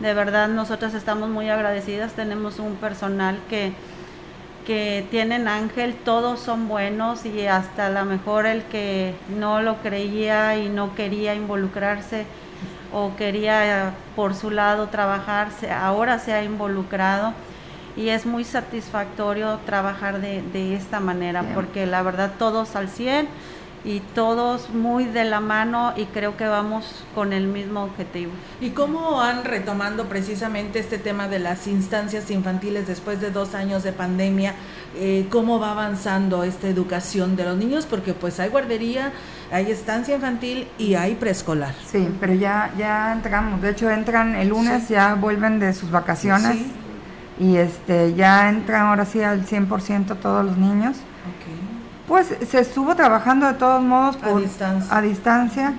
[0.00, 2.12] De verdad, nosotras estamos muy agradecidas.
[2.12, 3.72] Tenemos un personal que,
[4.66, 9.76] que tienen ángel, todos son buenos y hasta a lo mejor el que no lo
[9.82, 12.26] creía y no quería involucrarse
[12.92, 17.32] o quería eh, por su lado trabajar, ahora se ha involucrado
[17.96, 21.54] y es muy satisfactorio trabajar de, de esta manera Bien.
[21.54, 23.28] porque la verdad todos al 100
[23.84, 28.32] y todos muy de la mano y creo que vamos con el mismo objetivo.
[28.60, 33.82] ¿Y cómo van retomando precisamente este tema de las instancias infantiles después de dos años
[33.82, 34.54] de pandemia?
[34.96, 37.84] Eh, ¿Cómo va avanzando esta educación de los niños?
[37.84, 39.12] Porque pues hay guardería,
[39.52, 41.74] hay estancia infantil y hay preescolar.
[41.86, 43.60] Sí, pero ya, ya entramos.
[43.60, 44.94] De hecho, entran el lunes, Sí.
[44.94, 46.52] ya vuelven de sus vacaciones.
[46.56, 46.72] Sí.
[47.38, 50.96] Y este ya entran ahora sí al 100% todos los niños.
[50.96, 51.63] Ok.
[52.08, 54.96] Pues se estuvo trabajando de todos modos A distancia.
[54.96, 55.72] a distancia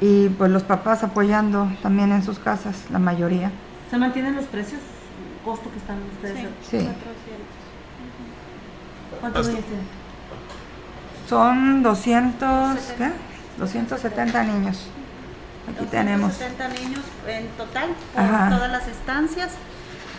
[0.00, 3.50] y pues los papás apoyando también en sus casas, la mayoría.
[3.90, 4.80] ¿Se mantienen los precios?
[5.44, 6.48] ¿Costo que están ustedes?
[6.68, 6.78] Sí.
[6.78, 6.96] 400.
[9.20, 9.86] ¿Cuántos Hasta- niños tienen?
[11.28, 13.10] Son 200, ¿qué?
[13.58, 14.86] 270 niños.
[15.70, 16.30] Aquí tenemos.
[16.38, 18.48] 270 niños en total por Ajá.
[18.50, 19.50] todas las estancias.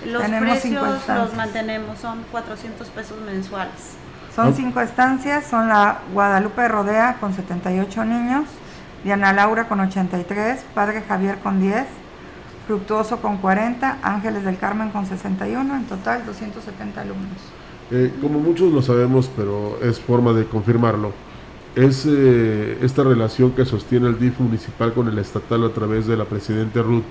[0.06, 1.18] Los Tenemos precios estancias.
[1.18, 3.96] los mantenemos, son 400 pesos mensuales.
[4.40, 8.46] Son cinco estancias, son la Guadalupe Rodea con 78 niños,
[9.04, 11.86] Diana Laura con 83, Padre Javier con 10,
[12.66, 17.38] Fructuoso con 40, Ángeles del Carmen con 61, en total 270 alumnos.
[17.92, 21.12] Eh, como muchos lo sabemos, pero es forma de confirmarlo,
[21.76, 26.16] es eh, esta relación que sostiene el DIF municipal con el estatal a través de
[26.16, 27.04] la Presidente Ruth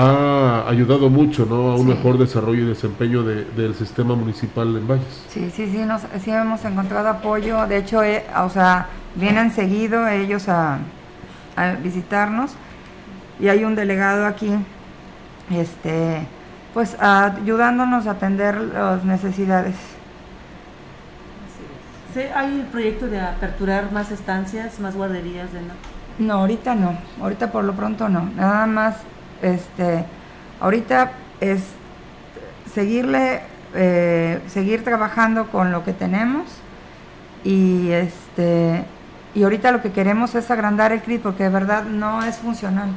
[0.00, 1.72] ha ayudado mucho ¿no?
[1.72, 1.94] a un Sí.
[1.94, 5.24] mejor desarrollo y desempeño de- del sistema municipal en Valles.
[5.28, 7.66] Sí, sí, sí, nos, sí hemos encontrado apoyo.
[7.66, 10.78] De hecho, eh, o sea, vienen seguido ellos a,
[11.56, 12.52] a visitarnos
[13.40, 14.50] y hay un delegado aquí,
[15.50, 16.26] este,
[16.74, 19.74] pues ayudándonos a atender las necesidades.
[22.14, 25.52] Sí, ¿Hay el proyecto de aperturar más estancias, más guarderías?
[25.52, 25.74] De no?
[26.18, 28.30] No, ahorita no, ahorita por lo pronto no.
[28.36, 28.96] Nada más,
[29.42, 30.04] este,
[30.60, 31.62] ahorita es
[32.72, 33.40] seguirle,
[33.74, 36.44] eh, seguir trabajando con lo que tenemos
[37.44, 38.84] y este,
[39.34, 42.88] y ahorita lo que queremos es agrandar el CRIT porque de verdad no es funcional.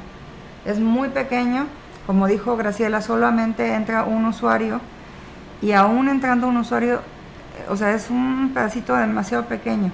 [0.65, 1.67] Es muy pequeño,
[2.05, 4.81] como dijo Graciela, solamente entra un usuario
[5.61, 7.01] y aún entrando un usuario,
[7.69, 9.91] o sea, es un pedacito demasiado pequeño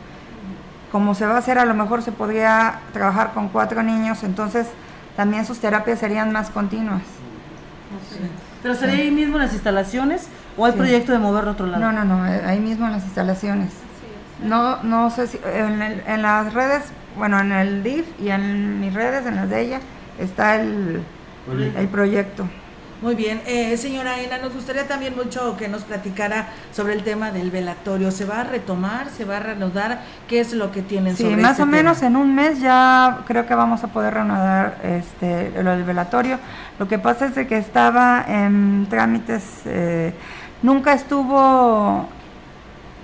[0.91, 4.67] como se va a hacer, a lo mejor se podría trabajar con cuatro niños, entonces
[5.17, 7.01] también sus terapias serían más continuas.
[8.63, 10.27] ¿Pero sería ahí mismo en las instalaciones
[10.57, 10.77] o hay Sí.
[10.77, 11.81] proyecto de moverlo a otro lado?
[11.83, 13.71] No, no, no, ahí mismo en las instalaciones.
[14.43, 16.83] No, no sé si en, el- en las redes,
[17.17, 19.79] bueno, en el DIF y en mis redes, en las de ella,
[20.19, 21.01] está el,
[21.75, 22.47] el proyecto.
[22.99, 27.29] Muy bien, eh, señora Ena, nos gustaría también mucho que nos platicara sobre el tema
[27.29, 28.09] del velatorio.
[28.09, 29.09] ¿Se va a retomar?
[29.11, 30.01] ¿Se va a reanudar?
[30.27, 33.19] ¿Qué es lo que tienen Sí, sobre más este o menos en un mes ya
[33.27, 36.39] creo que vamos a poder reanudar este, lo del velatorio.
[36.79, 40.11] Lo que pasa es de que estaba en trámites, eh,
[40.63, 42.07] nunca estuvo,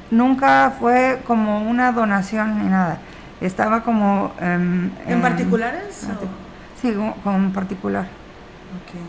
[0.10, 2.98] nunca fue como una donación ni nada.
[3.42, 4.32] Estaba como...
[4.42, 6.08] em, ¿En em, particulares?
[6.20, 8.06] o- Sí, con- con particular.
[8.06, 9.00] Ok.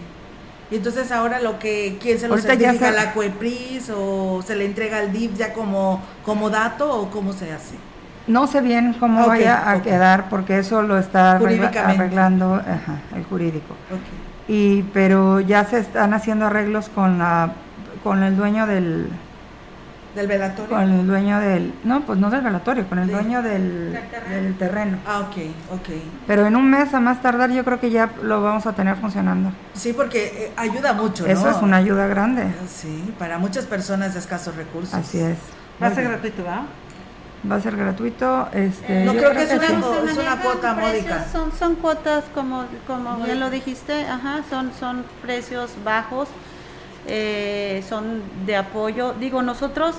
[0.74, 4.56] Y entonces ahora lo que quién se lo Ahorita certifica se- la CUEPRIS o se
[4.56, 7.76] le entrega al DIF ya como, como dato o cómo se hace.
[8.26, 13.76] No sé bien cómo vaya a quedar porque eso lo está arreglando ajá, el jurídico.
[14.48, 17.52] Y pero ya se están haciendo arreglos con la
[18.02, 19.08] con el dueño del
[20.14, 20.70] ¿Del velatorio?
[20.76, 24.34] con el dueño del no pues no del velatorio con el dueño del, Del terreno.
[24.42, 25.36] del terreno Ah, ok,
[25.72, 25.88] ok.
[26.26, 28.96] pero en un mes a más tardar yo creo que ya lo vamos a tener
[28.96, 31.30] funcionando Sí, porque eh, ayuda mucho, ¿no?
[31.32, 34.94] eso es una ayuda grande Sí, para muchas personas de escasos recursos.
[34.94, 35.38] así es
[35.82, 36.62] Va a ser gratuito, ¿verdad?
[37.50, 38.48] va a ser gratuito.
[38.52, 39.74] Este, No yo creo que es una sí.
[40.12, 41.26] es una cuota módica.
[41.30, 46.28] Son, son cuotas, como, como bien lo dijiste, ajá, son, son precios bajos,
[47.06, 49.14] eh, son de apoyo.
[49.20, 49.96] Digo, nosotros,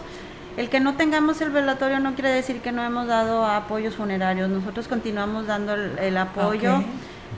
[0.57, 4.49] el que no tengamos el velatorio no quiere decir que no hemos dado apoyos funerarios.
[4.49, 6.83] Nosotros continuamos dando el, el apoyo.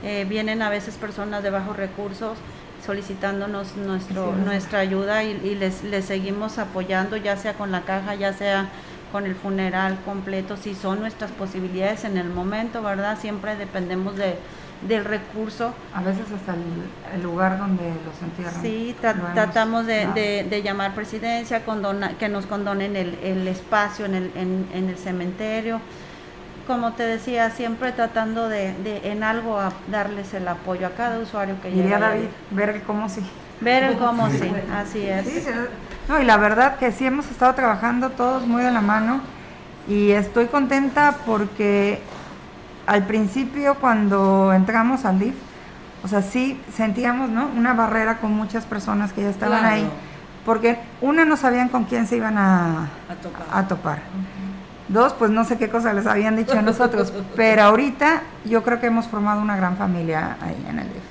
[0.04, 2.38] Eh, vienen a veces personas de bajos recursos
[2.86, 4.42] solicitándonos nuestro, Sí.
[4.44, 8.68] nuestra ayuda y, y les, les seguimos apoyando, ya sea con la caja, ya sea
[9.12, 13.18] con el funeral completo, si son nuestras posibilidades en el momento, ¿verdad?
[13.20, 14.36] Siempre dependemos de,
[14.82, 15.72] del recurso.
[15.94, 18.62] A veces hasta el, el lugar donde los entierran.
[18.62, 23.18] Sí, tra- Lo hemos tratamos de, de- de llamar presidencia, condona- que nos condonen el,
[23.22, 25.80] el espacio en el, en, en el cementerio.
[26.66, 31.18] Como te decía, siempre tratando de, de en algo a darles el apoyo a cada
[31.18, 31.98] usuario que Diría llega.
[32.10, 33.22] David, ver el cómo sí.
[33.60, 35.24] Ver el cómo sí, así es.
[35.26, 35.50] Sí, sí,
[36.08, 39.20] No, y la verdad que sí hemos estado trabajando todos muy de la mano
[39.88, 42.00] y estoy contenta porque
[42.88, 45.34] al principio cuando entramos al DIF,
[46.02, 47.48] o sea, sí sentíamos, ¿no?
[47.56, 49.74] Una barrera con muchas personas que ya estaban Claro.
[49.74, 49.90] ahí,
[50.44, 53.46] porque una no sabían con quién se iban a, A topar.
[53.52, 53.98] a topar.
[54.88, 58.80] Dos, pues no sé qué cosas les habían dicho a nosotros, pero ahorita yo creo
[58.80, 61.02] que hemos formado una gran familia ahí en el DIF.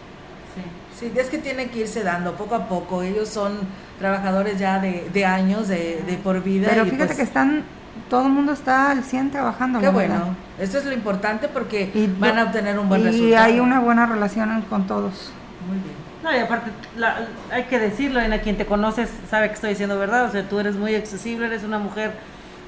[0.99, 3.03] Sí, es que tiene que irse dando poco a poco.
[3.03, 3.59] Ellos son
[3.99, 6.69] trabajadores ya de, de años, de, de por vida.
[6.71, 7.63] Pero y fíjate pues, que están,
[8.09, 9.79] todo el mundo está al 100 trabajando.
[9.79, 10.13] Qué bueno.
[10.13, 10.27] verdad.
[10.59, 13.43] Eso es lo importante porque Y van a obtener un buen y resultado.
[13.45, 15.31] hay una buena relación con todos.
[15.67, 15.95] Muy bien.
[16.23, 19.69] No, y aparte, la- hay que decirlo, en a quien te conoces sabe que estoy
[19.71, 22.11] diciendo verdad, o sea, tú eres muy accesible, eres una mujer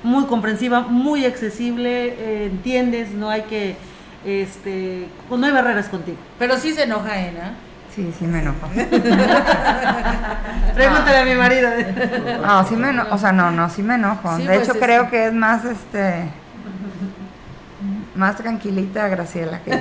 [0.04, 3.76] muy comprensiva, muy accesible, eh, entiendes, no hay que,
[4.26, 6.18] este, pues no hay barreras contigo.
[6.38, 7.54] Pero sí se enoja Ena.
[7.96, 8.68] Sí, sí me enojo.
[10.76, 11.70] Pregúntale a mi marido.
[12.46, 13.16] No, sí me enojo.
[13.16, 14.36] O sea, no, no, sí me enojo.
[14.38, 16.30] Sí, de pues, hecho, creo que- que es más, este,
[18.16, 19.78] más tranquilita Graciela que yo.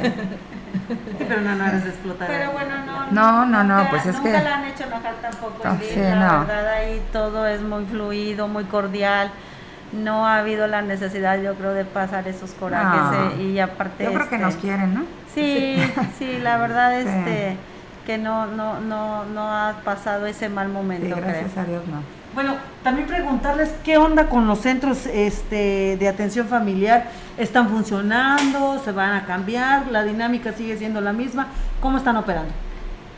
[0.89, 2.29] Sí, pero no, no eres de explotar.
[2.29, 3.11] Pero bueno, no.
[3.11, 5.61] No, no, no, nunca- pues es nunca que- la han hecho enojar tampoco.
[5.65, 6.41] No, el día, sí, la no.
[6.47, 9.31] verdad, ahí todo es muy fluido, muy cordial.
[9.93, 13.01] No ha habido la necesidad, yo creo, de pasar esos corajes.
[13.19, 13.31] No.
[13.31, 14.05] eh, y aparte.
[14.05, 15.03] Yo creo que este, nos quieren, ¿no?
[15.35, 15.83] Sí,
[16.19, 17.09] sí, la verdad, Sí.
[17.09, 17.57] este,
[18.09, 21.27] que no, no, no, no ha pasado ese mal Sí, momento, creo.
[21.27, 22.01] gracias a Dios, no.
[22.35, 27.11] Bueno, también preguntarles qué onda con los centros este, de atención familiar.
[27.37, 28.81] ¿Están funcionando?
[28.83, 29.89] ¿Se van a cambiar?
[29.89, 31.49] ¿La dinámica sigue siendo la misma?
[31.83, 32.51] ¿Cómo están operando?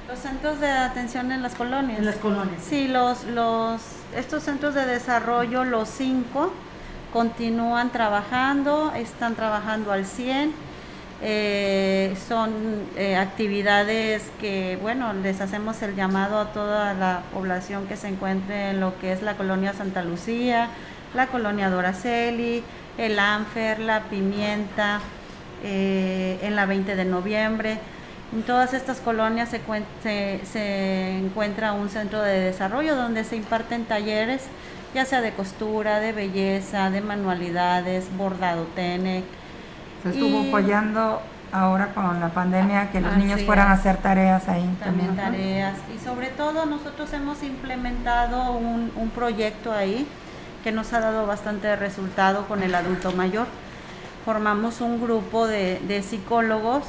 [0.08, 2.00] Los centros de atención en las colonias.
[2.00, 2.60] En las colonias.
[2.60, 3.80] Sí, los, los,
[4.16, 6.52] estos centros de desarrollo, los cinco,
[7.12, 10.52] continúan trabajando, están trabajando al 100.
[11.22, 12.50] Eh, son
[12.96, 18.70] eh, actividades que, bueno, les hacemos el llamado a toda la población que se encuentre
[18.70, 20.68] en lo que es la colonia Santa Lucía,
[21.14, 22.62] la colonia Doraceli,
[22.98, 25.00] el Anfer, la Pimienta,
[25.62, 27.78] eh, en la 20 de noviembre.
[28.32, 29.60] En todas estas colonias se,
[30.44, 34.42] se- encuentra un centro de desarrollo donde se imparten talleres,
[34.94, 39.24] ya sea de costura, de belleza, de manualidades, bordado TENEC.
[40.02, 41.20] Se estuvo Y- apoyando
[41.52, 45.16] ahora con la pandemia que los Así niños fueran a hacer tareas ahí también también.
[45.16, 45.22] ¿no?
[45.22, 50.06] tareas y sobre todo nosotros hemos implementado un, un proyecto ahí
[50.62, 53.46] que nos ha dado bastante resultado con el adulto mayor.
[54.24, 56.84] Formamos un grupo de, de psicólogos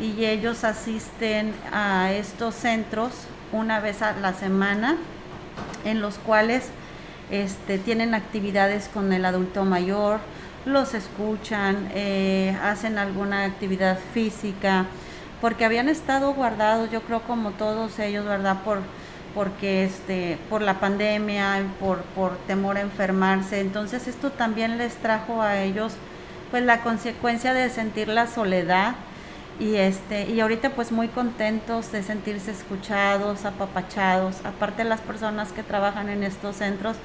[0.00, 3.12] y ellos asisten a estos centros
[3.52, 4.96] una vez a la semana
[5.84, 6.70] en los cuales
[7.30, 10.18] este, tienen actividades con el adulto mayor,
[10.64, 14.86] los escuchan, eh, hacen alguna actividad física,
[15.40, 18.62] porque habían estado guardados, yo creo como todos ellos, ¿verdad?
[18.62, 18.78] Por,
[19.34, 23.60] porque este, por la pandemia, por, por temor a enfermarse.
[23.60, 25.94] Entonces esto también les trajo a ellos
[26.50, 28.94] pues la consecuencia de sentir la soledad
[29.58, 34.36] y este y ahorita pues muy contentos de sentirse escuchados, apapachados.
[34.44, 36.96] Aparte las personas que trabajan en estos centros,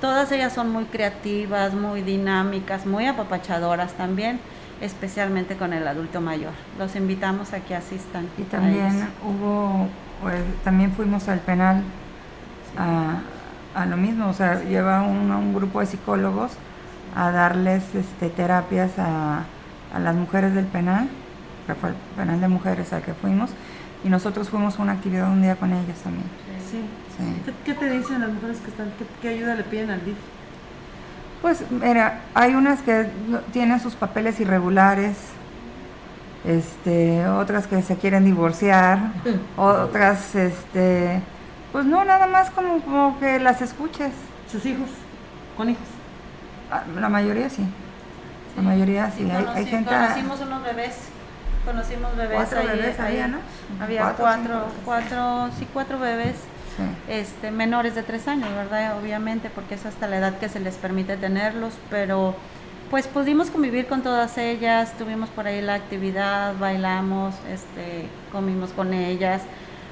[0.00, 4.40] todas ellas son muy creativas, muy dinámicas, muy apapachadoras también,
[4.80, 6.52] especialmente con el adulto mayor.
[6.78, 8.28] Los invitamos a que asistan.
[8.38, 9.88] Y también hubo,
[10.22, 11.82] pues, también fuimos al penal
[12.76, 13.20] a,
[13.80, 16.52] a lo mismo, o sea, lleva un, un grupo de psicólogos
[17.16, 19.44] a darles este, terapias a,
[19.92, 21.08] a las mujeres del penal,
[21.66, 23.50] que fue el penal de mujeres al que fuimos,
[24.04, 26.26] y nosotros fuimos a una actividad un día con ellas también.
[26.70, 26.80] Sí.
[27.18, 27.52] Sí.
[27.64, 28.92] ¿Qué, te dicen las mujeres que están?
[28.98, 30.16] ¿Qué, qué ayuda le piden al DIF?
[31.42, 33.08] Pues mira, hay unas que
[33.52, 35.16] tienen sus papeles irregulares,
[36.44, 38.98] este, otras que se quieren divorciar,
[39.56, 41.20] otras, este,
[41.72, 44.12] pues no, nada más como, como que las escuches.
[44.50, 44.88] ¿Sus hijos?
[45.56, 45.82] ¿Con hijos?
[46.70, 47.64] Ah, La mayoría sí.
[48.56, 49.90] La mayoría sí, hay, hay Conocí- gente...
[49.94, 50.96] Conocimos unos bebés,
[51.64, 53.06] conocimos bebés Cuatro ahí- bebés ahí.
[53.12, 53.38] había, ¿no?
[53.80, 54.82] Había Cuatro, cuatro, cinco.
[54.84, 56.36] cuatro, sí, cuatro bebés.
[57.08, 58.98] Este, menores de tres años, ¿verdad?
[58.98, 62.34] Obviamente, porque es hasta la edad que se les permite tenerlos, pero
[62.90, 68.94] pues pudimos convivir con todas ellas, tuvimos por ahí la actividad, bailamos, este, comimos con
[68.94, 69.42] ellas,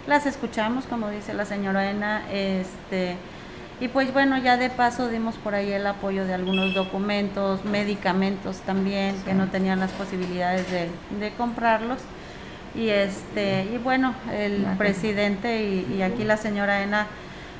[0.07, 3.16] las escuchamos, como dice la señora Ena, este,
[3.81, 8.59] y pues bueno, ya de paso dimos por ahí el apoyo de algunos documentos, medicamentos
[8.61, 10.88] también, que no tenían las posibilidades de,
[11.20, 11.99] de comprarlos.
[12.77, 17.07] Y este, y bueno, el presidente y, y aquí la señora Ena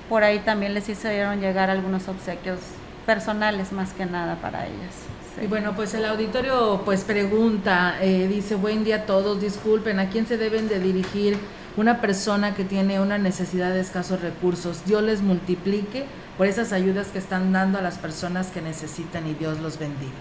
[0.09, 2.59] por ahí también les hicieron llegar algunos obsequios
[3.07, 4.95] personales más que nada para ellas.
[5.39, 5.45] Sí.
[5.45, 10.09] Y bueno, pues el auditorio pues pregunta, eh, dice, buen día a todos, disculpen, ¿a
[10.11, 11.39] quién se deben de dirigir
[11.77, 14.85] una persona que tiene una necesidad de escasos recursos?
[14.85, 16.05] Dios les multiplique
[16.37, 20.13] por esas ayudas que están dando a las personas que necesitan y Dios los bendiga.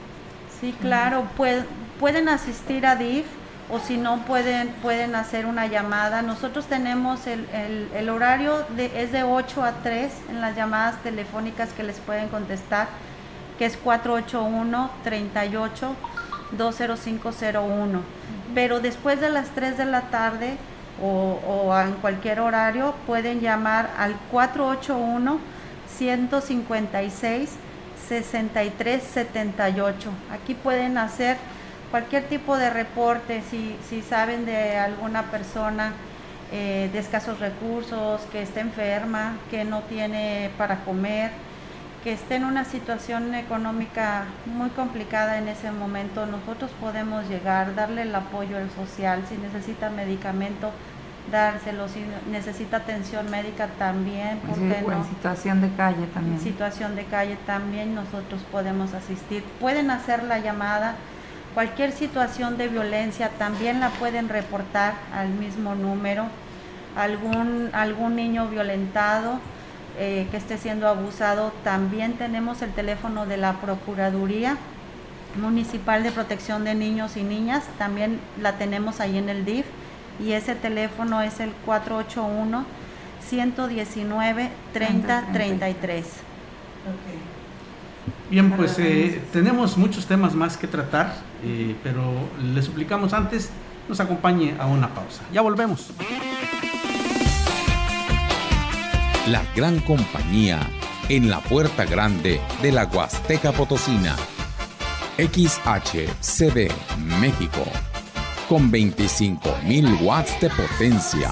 [0.62, 1.66] Sí, claro, pue-
[2.00, 3.26] pueden asistir a DIF
[3.70, 6.22] o si no pueden pueden hacer una llamada.
[6.22, 10.96] Nosotros tenemos el, el- el horario de, es de 8 a 3 en las llamadas
[11.04, 12.88] telefónicas que les pueden contestar,
[13.58, 15.96] que es 481 38
[16.52, 18.02] 20501.
[18.54, 20.56] Pero después de las 3 de la tarde
[21.02, 25.40] o, o en cualquier horario pueden llamar al 481
[25.98, 27.50] 156
[28.08, 30.10] 6378.
[30.32, 31.38] Aquí pueden hacer
[31.92, 35.94] cualquier tipo de reporte, si, si saben de alguna persona
[36.52, 41.32] eh, de escasos recursos, que está enferma, que no tiene para comer,
[42.04, 48.04] que esté en una situación económica muy complicada en ese momento, nosotros podemos llegar, darle
[48.04, 50.72] el apoyo al social, si necesita medicamento,
[51.32, 55.04] dárselo, si necesita atención médica también, ¿por Sí, qué o en no?
[55.04, 56.36] situación de calle también.
[56.36, 59.44] En situación de calle también nosotros podemos asistir.
[59.60, 60.96] Pueden hacer la llamada.
[61.56, 66.26] Cualquier situación de violencia también la pueden reportar al mismo número.
[66.98, 69.40] Algún, algún niño violentado
[69.98, 74.58] eh, que esté siendo abusado, también tenemos el teléfono de la Procuraduría
[75.40, 79.66] Municipal de Protección de Niños y Niñas, también la tenemos ahí en el DIF
[80.20, 82.66] y ese teléfono es el 481
[83.30, 86.06] 119 3033.
[88.30, 92.02] Bien, pues eh, tenemos muchos temas más que tratar, eh, pero
[92.44, 93.52] le suplicamos antes
[93.88, 95.22] nos acompañe a una pausa.
[95.32, 95.92] Ya volvemos.
[99.28, 100.60] La gran compañía
[101.10, 104.16] en la puerta grande de la Huasteca Potosina.
[105.18, 106.72] XHCD
[107.20, 107.64] México.
[108.50, 111.32] Con 25.000 watts de potencia.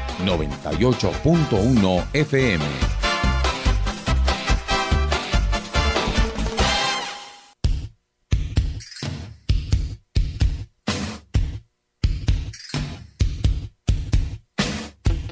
[0.25, 2.65] 98.1 FM.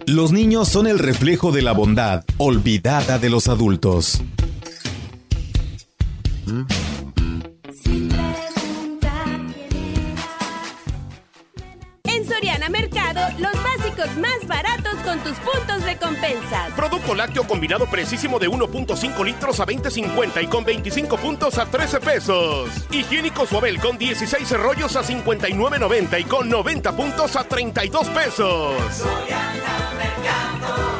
[0.09, 4.23] Los niños son el reflejo de la bondad olvidada de los adultos.
[6.47, 6.65] En
[14.17, 16.71] más baratos con tus puntos de compensas.
[16.75, 21.99] Producto lácteo combinado precisísimo de 1.5 litros a 20.50 y con 25 puntos a 13
[21.99, 22.69] pesos.
[22.91, 28.73] Higiénico Suabel con 16 rollos a 59.90 y con 90 puntos a 32 pesos.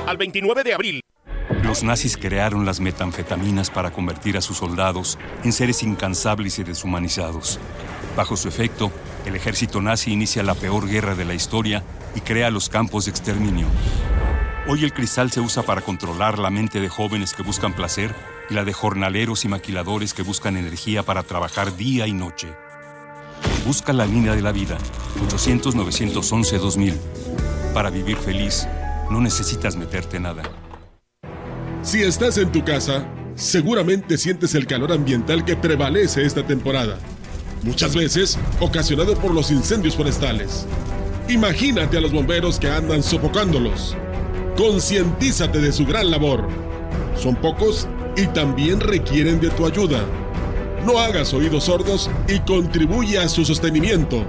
[0.05, 1.01] Al 29 de abril.
[1.63, 7.59] Los nazis crearon las metanfetaminas para convertir a sus soldados en seres incansables y deshumanizados.
[8.15, 8.91] Bajo su efecto,
[9.25, 11.83] el ejército nazi inicia la peor guerra de la historia
[12.15, 13.67] y crea los campos de exterminio.
[14.67, 18.13] Hoy el cristal se usa para controlar la mente de jóvenes que buscan placer
[18.49, 22.49] y la de jornaleros y maquiladores que buscan energía para trabajar día y noche.
[23.65, 24.77] Busca la línea de la vida,
[25.27, 26.95] 800-911-2000.
[27.73, 28.67] Para vivir feliz,
[29.09, 30.43] no necesitas meterte nada.
[31.81, 36.99] Si estás en tu casa, seguramente sientes el calor ambiental que prevalece esta temporada,
[37.63, 40.65] muchas veces ocasionado por los incendios forestales.
[41.27, 43.95] Imagínate a los bomberos que andan sofocándolos.
[44.57, 46.47] Concientízate de su gran labor.
[47.15, 47.87] Son pocos
[48.17, 50.03] y también requieren de tu ayuda.
[50.85, 54.25] No hagas oídos sordos y contribuye a su sostenimiento.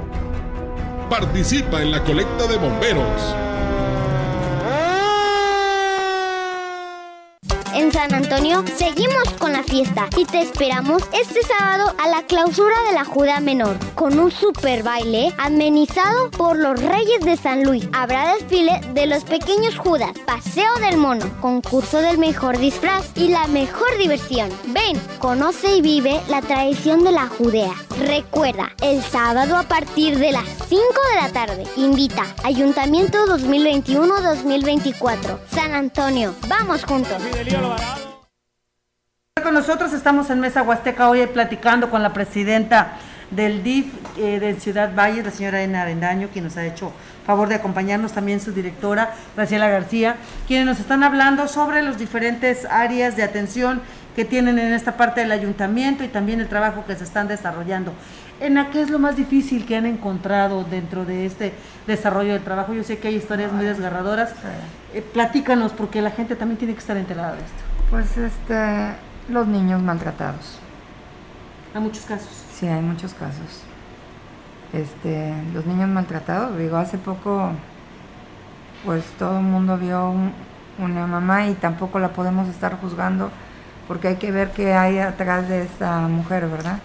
[1.09, 3.50] Participa en la colecta de bomberos.
[8.01, 12.95] San Antonio seguimos con la fiesta y te esperamos este sábado a la clausura de
[12.95, 17.87] la Juda Menor con un super baile amenizado por los Reyes de San Luis.
[17.93, 23.47] Habrá desfile de los pequeños Judas, paseo del mono, concurso del mejor disfraz y la
[23.49, 24.49] mejor diversión.
[24.69, 27.75] Ven, conoce y vive la tradición de la Judea.
[27.99, 31.67] Recuerda, el sábado a partir de las 5 de la tarde.
[31.77, 35.39] Invita Ayuntamiento 2021-2024.
[35.51, 37.21] San Antonio, vamos juntos.
[39.51, 42.93] Con nosotros estamos en Mesa Huasteca hoy platicando con la presidenta
[43.33, 43.87] del DIF
[44.17, 46.93] eh, de Ciudad Valle, la señora Ena Arendaño, quien nos ha hecho
[47.27, 50.15] favor de acompañarnos, también su directora, Graciela García,
[50.47, 53.81] quienes nos están hablando sobre las diferentes áreas de atención
[54.15, 57.93] que tienen en esta parte del ayuntamiento y también el trabajo que se están desarrollando.
[58.39, 61.55] Ena, ¿qué es lo más difícil que han encontrado dentro de este
[61.89, 62.73] desarrollo del trabajo?
[62.73, 64.33] Yo sé que hay historias muy desgarradoras.
[64.95, 67.63] Eh, platícanos, porque la gente también tiene que estar enterada de esto.
[67.91, 68.95] Pues este,
[69.29, 70.59] los niños maltratados.
[71.75, 72.45] Hay muchos casos.
[72.53, 73.63] Sí, hay muchos casos.
[74.73, 77.51] Este, los niños maltratados, digo, hace poco,
[78.85, 80.33] pues todo el mundo vio un-
[80.79, 83.31] una mamá y tampoco la podemos estar juzgando
[83.87, 86.79] porque hay que ver qué hay atrás de esta mujer, ¿verdad?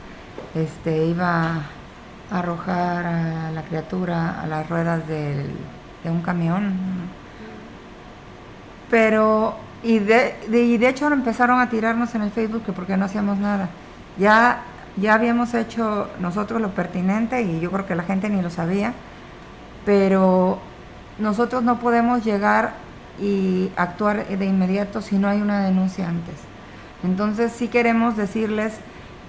[0.56, 1.52] Este, iba
[2.32, 5.56] a arrojar a la criatura a las ruedas del-
[6.04, 6.74] de un camión.
[8.90, 9.56] Pero,
[9.86, 13.38] y de, y de hecho empezaron a tirarnos en el Facebook que porque no hacíamos
[13.38, 13.70] nada.
[14.18, 14.64] Ya,
[14.98, 18.94] ya habíamos hecho nosotros lo pertinente y yo creo que la gente ni lo sabía,
[19.86, 20.58] pero
[21.20, 22.74] nosotros no podemos llegar
[23.22, 26.36] y actuar de inmediato si no hay una denuncia antes.
[27.04, 28.74] Entonces sí queremos decirles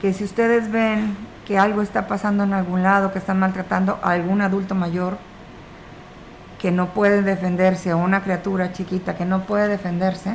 [0.00, 4.12] que si ustedes ven que algo está pasando en algún lado, que están maltratando a
[4.12, 5.18] algún adulto mayor,
[6.66, 10.34] que no puede defenderse o una criatura chiquita que no puede defenderse,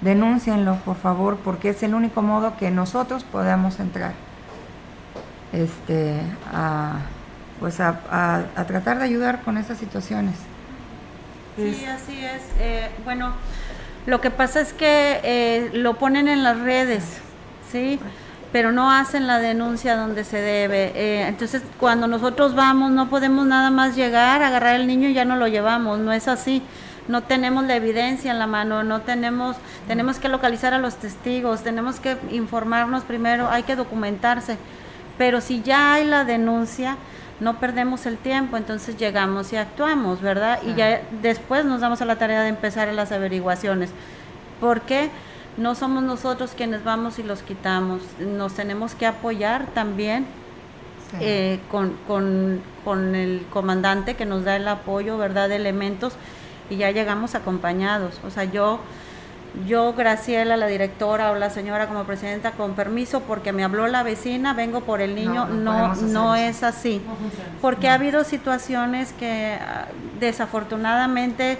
[0.00, 4.12] denúncienlo por favor porque es el único modo que nosotros podemos entrar
[5.52, 6.20] este
[6.52, 6.98] a
[7.58, 10.36] pues a, a- a tratar de ayudar con esas situaciones.
[11.56, 12.42] Sí, así es.
[12.60, 13.32] Eh, bueno,
[14.06, 17.02] lo que pasa es que eh, lo ponen en las redes,
[17.72, 17.98] ¿sí?
[18.52, 20.92] Pero no hacen la denuncia donde se debe.
[20.94, 25.24] Eh, entonces, cuando nosotros vamos, no podemos nada más llegar, agarrar el niño y ya
[25.24, 25.98] no lo llevamos.
[25.98, 26.62] No es así.
[27.08, 29.56] No tenemos la evidencia en la mano, no tenemos,
[29.88, 34.56] tenemos que localizar a los testigos, tenemos que informarnos primero, hay que documentarse.
[35.18, 36.96] Pero si ya hay la denuncia,
[37.40, 40.60] no perdemos el tiempo, entonces llegamos y actuamos, ¿verdad?
[40.64, 43.90] Y ya después nos damos a la tarea de empezar las averiguaciones.
[44.60, 45.10] ¿Por qué?
[45.56, 50.24] No somos nosotros quienes vamos y los quitamos, nos tenemos que apoyar también
[51.10, 51.18] Sí.
[51.20, 55.50] eh, con, con- con el comandante que nos da el apoyo, ¿verdad?
[55.50, 56.14] De elementos
[56.70, 58.18] y ya llegamos acompañados.
[58.26, 58.80] O sea, yo,
[59.66, 64.02] yo, Graciela, la directora o la señora como presidenta, con permiso, porque me habló la
[64.02, 67.02] vecina, vengo por el niño, no no, es así.
[67.60, 69.88] Porque ha habido situaciones que ah,
[70.18, 71.58] desafortunadamente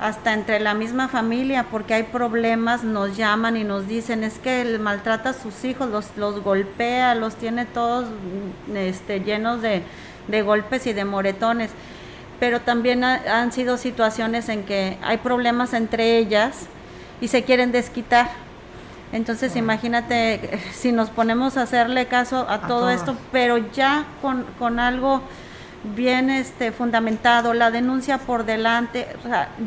[0.00, 4.62] hasta entre la misma familia, porque hay problemas, nos llaman y nos dicen, es que
[4.62, 9.82] él maltrata a sus hijos, los, los golpea, los tiene todos mm, este, llenos de,
[10.28, 11.70] de golpes y de moretones.
[12.40, 16.66] Pero también ha- han sido situaciones en que hay problemas entre ellas
[17.20, 18.30] y se quieren desquitar.
[19.12, 22.96] Entonces imagínate eh, si nos ponemos a hacerle caso a, todo todas.
[23.00, 25.20] esto, pero ya con, con algo
[25.82, 29.06] bien este fundamentado, la denuncia por delante,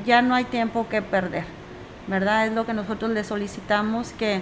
[0.05, 1.45] ya no hay tiempo que perder,
[2.07, 2.47] ¿verdad?
[2.47, 4.41] Es lo que nosotros le solicitamos que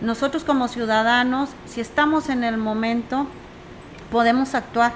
[0.00, 3.26] nosotros como ciudadanos, si estamos en el momento,
[4.10, 4.92] podemos actuar,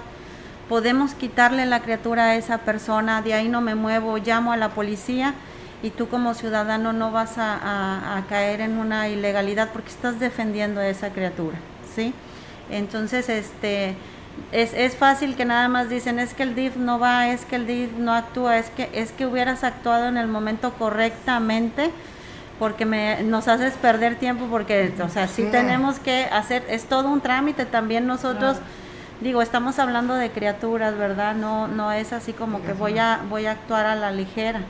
[0.68, 4.70] podemos quitarle la criatura a esa persona, de ahí no me muevo, llamo a la
[4.70, 5.34] policía
[5.82, 10.80] y tú como ciudadano no vas a- a caer en una ilegalidad porque estás defendiendo
[10.80, 11.58] a esa criatura,
[11.94, 12.12] ¿sí?
[12.70, 13.94] Entonces, este,
[14.52, 17.56] es, es fácil que nada más dicen, es que el DIF no va, es que
[17.56, 21.90] el DIF no actúa, es que, es que hubieras actuado en el momento correctamente
[22.58, 25.48] porque me, nos haces perder tiempo porque, o sea, sí Sí.
[25.50, 28.56] tenemos que hacer, es todo un trámite también nosotros,
[29.20, 31.34] digo, estamos hablando de criaturas, ¿verdad?
[31.34, 34.60] No, no es así como que voy a, voy a actuar a la ligera.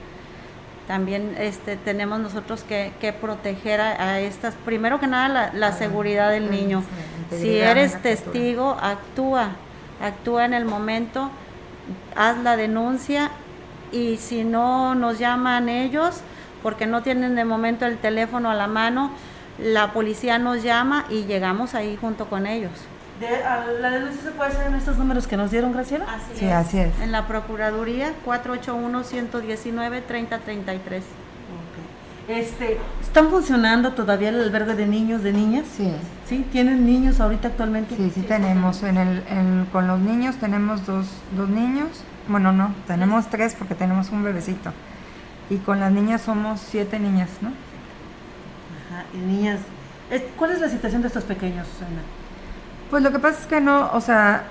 [0.87, 5.72] También este, tenemos nosotros que, que proteger a, a estas, primero que nada, la, la
[5.72, 6.84] seguridad del niño.
[7.30, 9.51] la Si eres testigo, actúa,
[10.01, 11.30] actúa en el momento,
[12.14, 13.30] haz la denuncia
[13.91, 16.20] y si no nos llaman ellos,
[16.62, 19.11] porque no tienen de momento el teléfono a la mano,
[19.59, 22.72] la policía nos llama y llegamos ahí junto con ellos.
[23.21, 26.05] De, a la denuncia se puede hacer en estos números que nos dieron, Graciela.
[26.05, 27.01] Así Sí, así es.
[27.01, 31.03] En la Procuraduría 481-119-3033.
[32.29, 35.64] Este, ¿Están funcionando todavía el albergue de niños, de niñas?
[35.77, 35.93] Sí.
[36.29, 36.45] ¿Sí?
[36.51, 37.95] ¿Tienen niños ahorita actualmente?
[37.97, 38.83] Sí, sí tenemos.
[38.83, 41.07] En el, en- con los niños tenemos dos,
[41.37, 41.87] dos niños.
[42.29, 44.73] Bueno, no, tenemos tres porque tenemos un bebecito.
[45.49, 47.51] Y con las niñas somos siete niñas, ¿no?
[48.91, 49.61] Ajá, y niñas.
[50.37, 52.03] ¿Cuál es la situación de estos pequeños, Susana?
[52.91, 54.45] Pues lo que pasa es que no, o sea,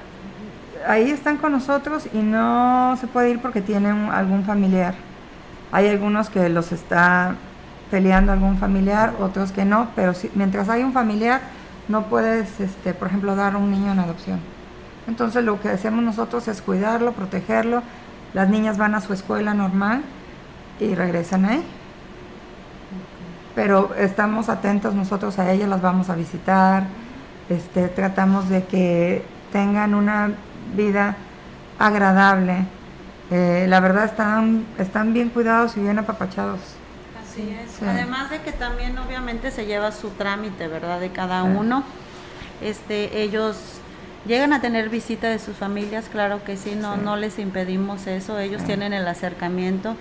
[0.88, 4.94] ahí están con nosotros y no se puede ir porque tienen algún familiar.
[5.72, 7.36] Hay algunos que los está
[7.92, 11.42] peleando algún familiar, otros que no, pero si- mientras hay un familiar
[11.88, 14.40] no puedes, este, por ejemplo, dar a un niño en adopción.
[15.08, 17.84] Entonces lo que hacemos nosotros es cuidarlo, protegerlo.
[18.34, 20.02] Las niñas van a su escuela normal
[20.80, 21.64] y regresan ahí.
[23.54, 26.84] Pero estamos atentos nosotros a ellas, las vamos a visitar,
[27.50, 30.32] este, tratamos de que tengan una
[30.76, 31.16] vida
[31.80, 32.66] agradable.
[33.32, 36.60] Eh, la verdad están, están bien cuidados y bien apapachados.
[37.22, 37.72] Así es.
[37.72, 37.86] Sí.
[37.88, 41.00] Además de que también obviamente se lleva su trámite, ¿verdad?
[41.00, 41.50] De cada Sí.
[41.58, 41.84] uno.
[42.62, 43.58] Este, ellos
[44.26, 47.02] llegan a tener visita de sus familias, claro que sí, no, Sí.
[47.04, 49.96] no les impedimos eso, ellos tienen el acercamiento.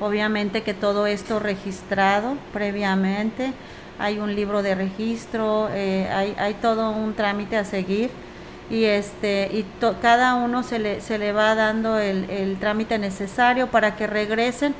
[0.00, 3.52] Obviamente que todo esto registrado previamente,
[3.98, 8.10] hay un libro de registro, eh, hay, hay todo un trámite a seguir
[8.70, 12.98] y este y to- cada uno se le, se le va dando el, el trámite
[12.98, 14.74] necesario para que regresen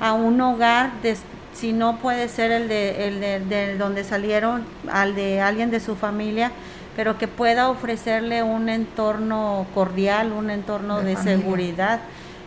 [0.00, 4.64] a un hogar des- si no puede ser el de, el de, de donde salieron
[4.90, 6.52] al de alguien de su familia
[6.96, 12.00] pero que pueda ofrecerle un entorno cordial un entorno De de, seguridad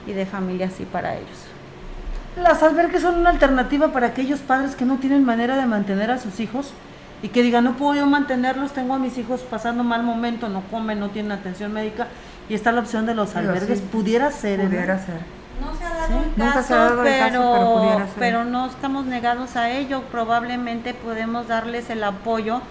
[0.08, 1.38] y de familia así para ellos
[2.36, 6.18] Las albergues son una alternativa para aquellos padres que no tienen manera de mantener a
[6.18, 6.74] sus hijos
[7.22, 10.62] y que digan, no puedo yo mantenerlos, tengo a mis hijos pasando mal momento, no
[10.72, 12.08] comen, no tienen atención médica
[12.50, 13.80] y está la opción de los Pero albergues.
[13.80, 14.64] sí, pudiera ser, ¿eh?
[14.66, 15.20] Pudiera ser.
[15.60, 16.14] No se ha dado ¿Sí?
[16.24, 18.16] el Nunca caso, se ha dado el caso, pero, pero pudiera ser.
[18.18, 20.02] pero no estamos negados a ello.
[20.12, 22.62] Probablemente podemos darles el apoyo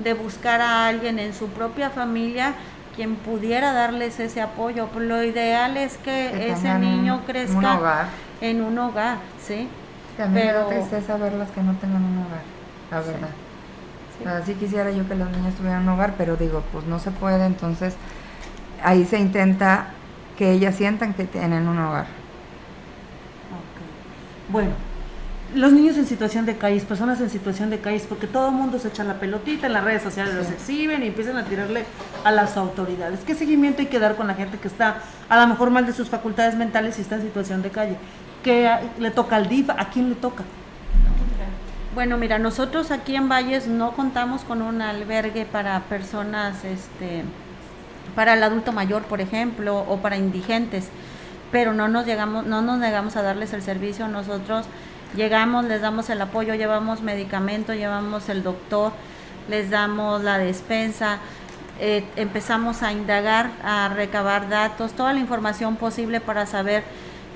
[0.00, 2.54] de buscar a alguien en su propia familia
[2.94, 4.88] quien pudiera darles ese apoyo.
[4.98, 8.06] Lo ideal es que, Que ese niño un crezca hogar.
[8.40, 9.68] En un hogar, ¿sí?
[10.16, 12.42] También me da Pero- tristeza verlas que no tengan un hogar,
[12.90, 13.28] la verdad.
[14.18, 14.24] Sí.
[14.24, 16.98] O sea, sí quisiera yo que los niños tuvieran un hogar, pero digo, pues no
[16.98, 17.94] se puede, entonces
[18.82, 19.88] ahí se intenta
[20.38, 22.06] que ellas sientan que tienen un hogar.
[24.48, 24.70] Bueno,
[25.54, 28.78] los niños en situación de calles, personas en situación de calles, porque todo el mundo
[28.78, 31.84] se echa la pelotita, en las redes sociales los exhiben y empiezan a tirarle
[32.24, 33.20] a las autoridades.
[33.26, 35.92] ¿Qué seguimiento hay que dar con la gente que está a lo mejor mal de
[35.92, 37.96] sus facultades mentales y está en situación de calle?
[38.46, 39.70] ¿Qué a- le toca al DIF?
[39.70, 40.44] ¿A quién le toca?
[41.96, 47.24] Bueno, mira, nosotros aquí en Valles no contamos con un albergue para personas, este,
[48.14, 50.90] para el adulto mayor, por ejemplo, o para indigentes,
[51.50, 54.06] pero no nos llegamos, no nos negamos a darles el servicio.
[54.06, 54.66] Nosotros
[55.16, 58.92] llegamos, les damos el apoyo, llevamos medicamento, llevamos el doctor,
[59.50, 61.18] les damos la despensa,
[61.80, 66.84] eh, empezamos a indagar, a recabar datos, toda la información posible para saber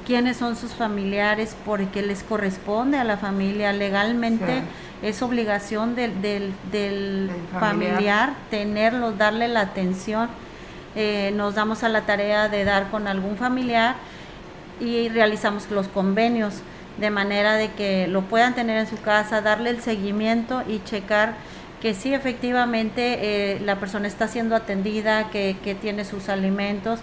[0.06, 4.62] quiénes son sus familiares, porque les corresponde a la familia legalmente,
[5.02, 7.94] es obligación del, del, del familiar.
[7.94, 10.28] familiar tenerlos, darle la atención.
[10.96, 13.94] Eh, nos damos a la tarea de dar con algún familiar
[14.80, 16.62] y realizamos los convenios
[16.98, 21.34] de manera de que lo puedan tener en su casa, darle el seguimiento y checar
[21.80, 27.00] que sí efectivamente eh, la persona está siendo atendida, que, que tiene sus alimentos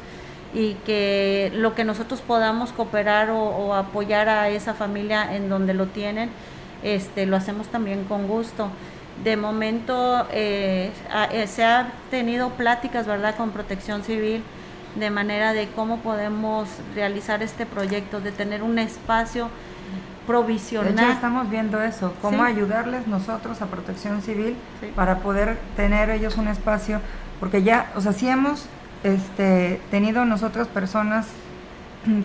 [0.54, 5.74] y que lo que nosotros podamos cooperar o, o apoyar a esa familia en donde
[5.74, 6.30] lo tienen,
[6.84, 8.70] este, lo hacemos también con gusto.
[9.24, 10.92] De momento eh,
[11.32, 14.44] eh, se han tenido pláticas, ¿verdad?, con Protección Civil
[14.96, 21.12] de manera de cómo podemos realizar este proyecto, de tener un espacio De hecho, provisional.
[21.12, 22.52] estamos viendo eso, cómo Sí.
[22.52, 24.56] ayudarles nosotros a Protección Civil
[24.96, 27.00] para poder tener ellos un espacio,
[27.40, 28.66] porque ya, o sea, sí hemos
[29.04, 31.28] este, tenido nosotros personas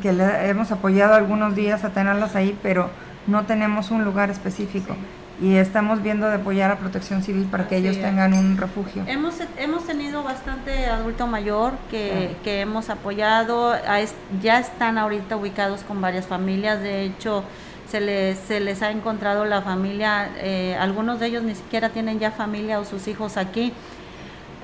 [0.01, 2.91] que le hemos apoyado algunos días a tenerlas ahí, pero
[3.27, 4.97] no tenemos un lugar específico.
[5.41, 8.03] Y estamos viendo de apoyar a Protección Civil para que Así ellos es.
[8.03, 9.03] tengan un refugio.
[9.09, 12.37] Hemos, hemos tenido bastante adulto mayor que, Sí.
[12.45, 13.99] que hemos apoyado, a
[14.41, 17.43] ya están ahorita ubicados con varias familias, de hecho
[17.91, 22.20] se les, se les ha encontrado la familia, eh, algunos de ellos ni siquiera tienen
[22.20, 23.73] ya familia o sus hijos aquí.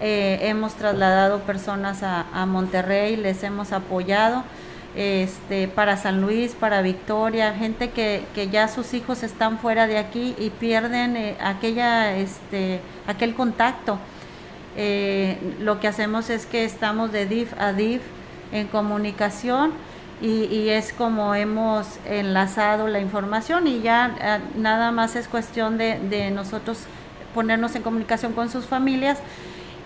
[0.01, 4.44] Eh, hemos trasladado personas a, Monterrey, les hemos apoyado.
[4.94, 10.34] este, para San Luis, para Victoria, gente que, ya sus hijos están fuera de aquí
[10.38, 13.99] y pierden eh, aquella, este, aquel contacto.
[14.76, 18.03] Eh, lo que hacemos es que estamos de DIF a DIF
[18.53, 19.72] en comunicación
[20.20, 26.30] y, es como hemos enlazado la información y ya eh, nada más es cuestión de
[26.32, 26.78] nosotros
[27.34, 29.18] ponernos en comunicación con sus familias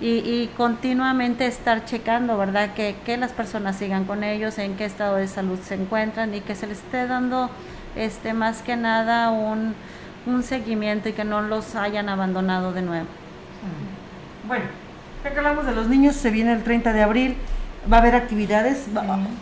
[0.03, 2.75] y, y continuamente estar checando, ¿verdad?
[2.75, 6.41] Que, que las personas sigan con ellos, en qué estado de salud se encuentran y
[6.41, 7.51] que se les esté dando
[7.97, 9.75] este más que nada un,
[10.27, 13.07] un seguimiento y que no los hayan abandonado de nuevo.
[14.47, 14.65] Bueno,
[15.25, 17.37] ya que hablamos de los niños, se viene el 30 de abril,
[17.91, 18.87] va a haber actividades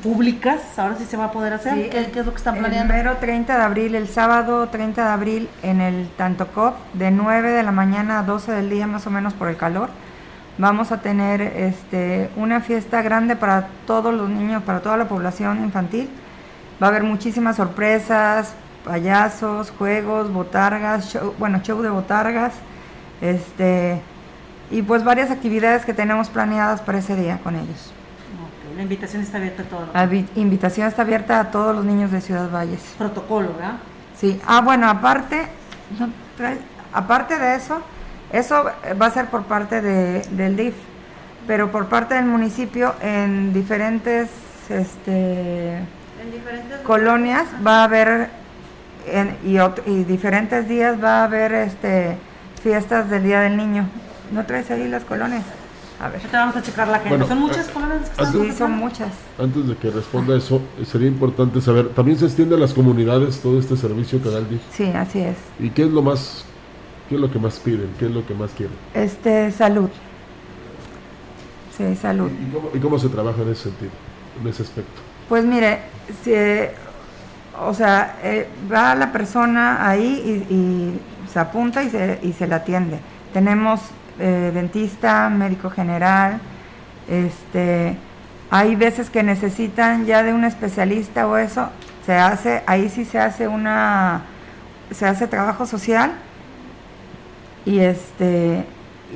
[0.02, 1.74] públicas, ahora sí se va a poder hacer.
[1.74, 2.92] Sí, ¿Qué, qué es lo que están El planeando?
[2.94, 7.62] mero 30 de abril, el sábado 30 de abril, en el Tantocop, de 9 de
[7.62, 9.88] la mañana a 12 del día, más o menos por el calor,
[10.60, 15.64] vamos a tener este, una fiesta grande para todos los niños, para toda la población
[15.64, 16.08] infantil.
[16.82, 18.54] Va a haber muchísimas sorpresas,
[18.84, 22.52] payasos, juegos, botargas, show- bueno, show de botargas,
[23.20, 24.00] este,
[24.70, 27.92] y pues varias actividades que tenemos planeadas para ese día con ellos.
[28.76, 29.88] La invitación está abierta a todos.
[29.92, 32.80] La vi- invitación está abierta a todos los niños de Ciudad Valles.
[32.96, 33.74] Protocolo, ¿verdad?
[34.16, 34.40] Sí.
[34.46, 35.46] Ah, bueno, aparte,
[35.98, 36.08] no,
[36.92, 37.82] aparte de eso,
[38.32, 38.64] eso
[39.00, 40.74] va a ser por parte de, del DIF,
[41.46, 44.28] pero por parte del municipio en diferentes
[44.68, 48.28] este, En diferentes colonias va a haber
[49.06, 52.16] en- y, diferentes días va a haber este
[52.62, 53.88] fiestas del Día del Niño.
[54.32, 55.42] ¿No traes ahí las colonias?
[55.98, 56.16] A ver.
[56.20, 57.08] Ahorita vamos a checar la gente.
[57.10, 59.08] Bueno, ¿Son muchas eh, colonias que están antes- Sí, son muchas.
[59.38, 63.58] Antes de que responda eso, sería importante saber, ¿también se extiende a las comunidades todo
[63.58, 64.60] este servicio que da el DIF?
[64.72, 65.36] Sí, así es.
[65.58, 66.44] ¿Y qué es lo más,
[67.10, 67.90] qué es lo que más piden?
[67.98, 68.76] ¿Qué es lo que más quieren?
[68.94, 69.90] Este, salud.
[71.76, 72.30] Sí, salud.
[72.30, 73.90] ¿Y cómo, y cómo se trabaja en ese sentido,
[74.40, 75.02] en ese aspecto?
[75.28, 75.80] Pues mire,
[76.22, 76.32] si,
[77.60, 82.46] o sea, eh, va la persona ahí y, y se apunta y se, y se
[82.46, 83.00] le atiende.
[83.32, 83.80] Tenemos
[84.20, 86.40] eh, dentista, médico general,
[87.08, 87.96] este,
[88.50, 91.70] hay veces que necesitan ya de un especialista o eso,
[92.06, 94.22] se hace, ahí sí se hace una,
[94.92, 96.12] se hace trabajo social
[97.64, 98.64] y este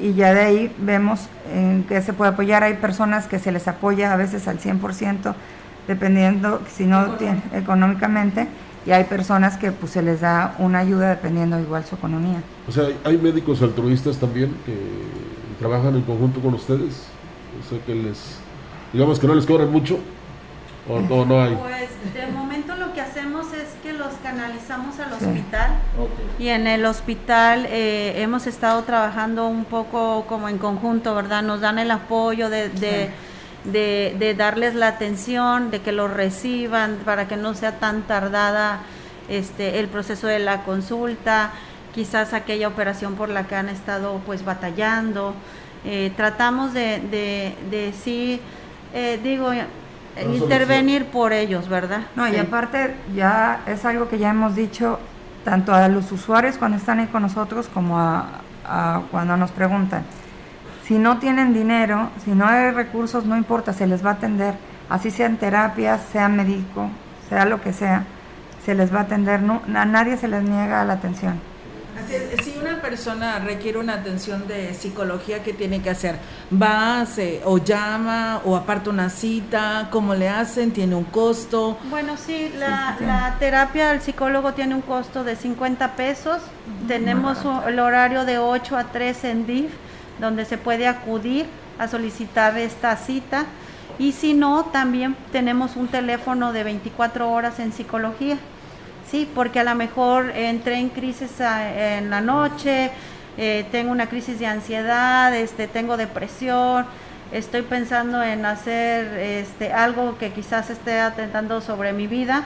[0.01, 2.65] y ya de ahí vemos en qué se puede apoyar.
[2.65, 5.35] Hay personas que se les apoya a veces al 100%,
[5.87, 8.49] dependiendo si no tiene económicamente,
[8.87, 12.43] y hay personas que pues se les da una ayuda dependiendo igual su economía.
[12.69, 14.75] O sea, ¿hay- ¿hay médicos altruistas también que
[15.59, 17.05] trabajan en conjunto con ustedes?
[17.65, 18.39] O sea, que les,
[18.93, 19.99] digamos que no les cobran mucho,
[20.89, 21.55] o, o no hay.
[21.55, 25.25] Pues de momento lo que hacemos es que los canalizamos al Sí.
[25.27, 25.71] hospital
[26.39, 31.43] y en el hospital eh, hemos estado trabajando un poco como en conjunto, ¿verdad?
[31.43, 33.11] Nos dan el apoyo de, de,
[33.65, 38.81] de- de darles la atención, de que los reciban para que no sea tan tardada
[39.29, 41.51] este, el proceso de la consulta,
[41.95, 45.35] quizás aquella operación por la que han estado pues batallando.
[45.87, 48.41] Eh, tratamos de, de, de sí,
[48.95, 49.51] eh, digo,
[50.23, 52.03] intervenir por ellos, ¿verdad?
[52.17, 52.39] No, y Sí.
[52.39, 54.99] aparte ya es algo que ya hemos dicho
[55.45, 58.27] tanto a los usuarios cuando están ahí con nosotros como a,
[58.65, 60.05] a cuando nos preguntan.
[60.87, 64.55] Si no tienen dinero, si no hay recursos, no importa, se les va a atender.
[64.89, 66.89] Así sean terapias, sea médico,
[67.29, 68.05] sea lo que sea,
[68.65, 69.43] se les va a atender.
[69.43, 71.41] No, a nadie se les niega la atención.
[72.03, 72.54] Así es, una
[72.89, 76.17] persona requiere una atención de psicología, ¿qué tiene que hacer?
[76.53, 79.89] ¿Va se- o llama o aparta una cita?
[79.91, 80.71] ¿Cómo le hacen?
[80.71, 81.79] ¿Tiene un costo?
[81.89, 86.43] Bueno, sí, la, la terapia del psicólogo tiene un costo de 50 pesos.
[86.87, 89.71] Tenemos un- el horario de 8 a 3 en DIF,
[90.21, 91.47] donde se puede acudir
[91.79, 93.47] a solicitar esta cita.
[93.99, 98.37] Y si no, también tenemos un teléfono de 24 horas en psicología.
[99.11, 102.91] Sí, porque a lo mejor entré en crisis a- en la noche,
[103.37, 106.87] eh, tengo una crisis de ansiedad, este, tengo depresión,
[107.33, 112.45] estoy pensando en hacer este, algo que quizás esté atentando sobre mi vida.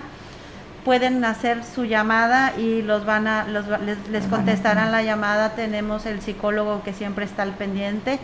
[0.85, 5.51] Pueden hacer su llamada y los van a, los les, les contestarán la llamada.
[5.55, 8.19] Tenemos el psicólogo que siempre está al pendiente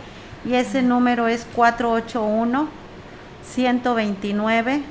[0.45, 2.67] y ese número es 481
[3.43, 4.81] 129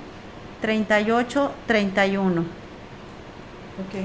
[0.61, 2.64] 38 31.
[3.81, 4.05] Ok.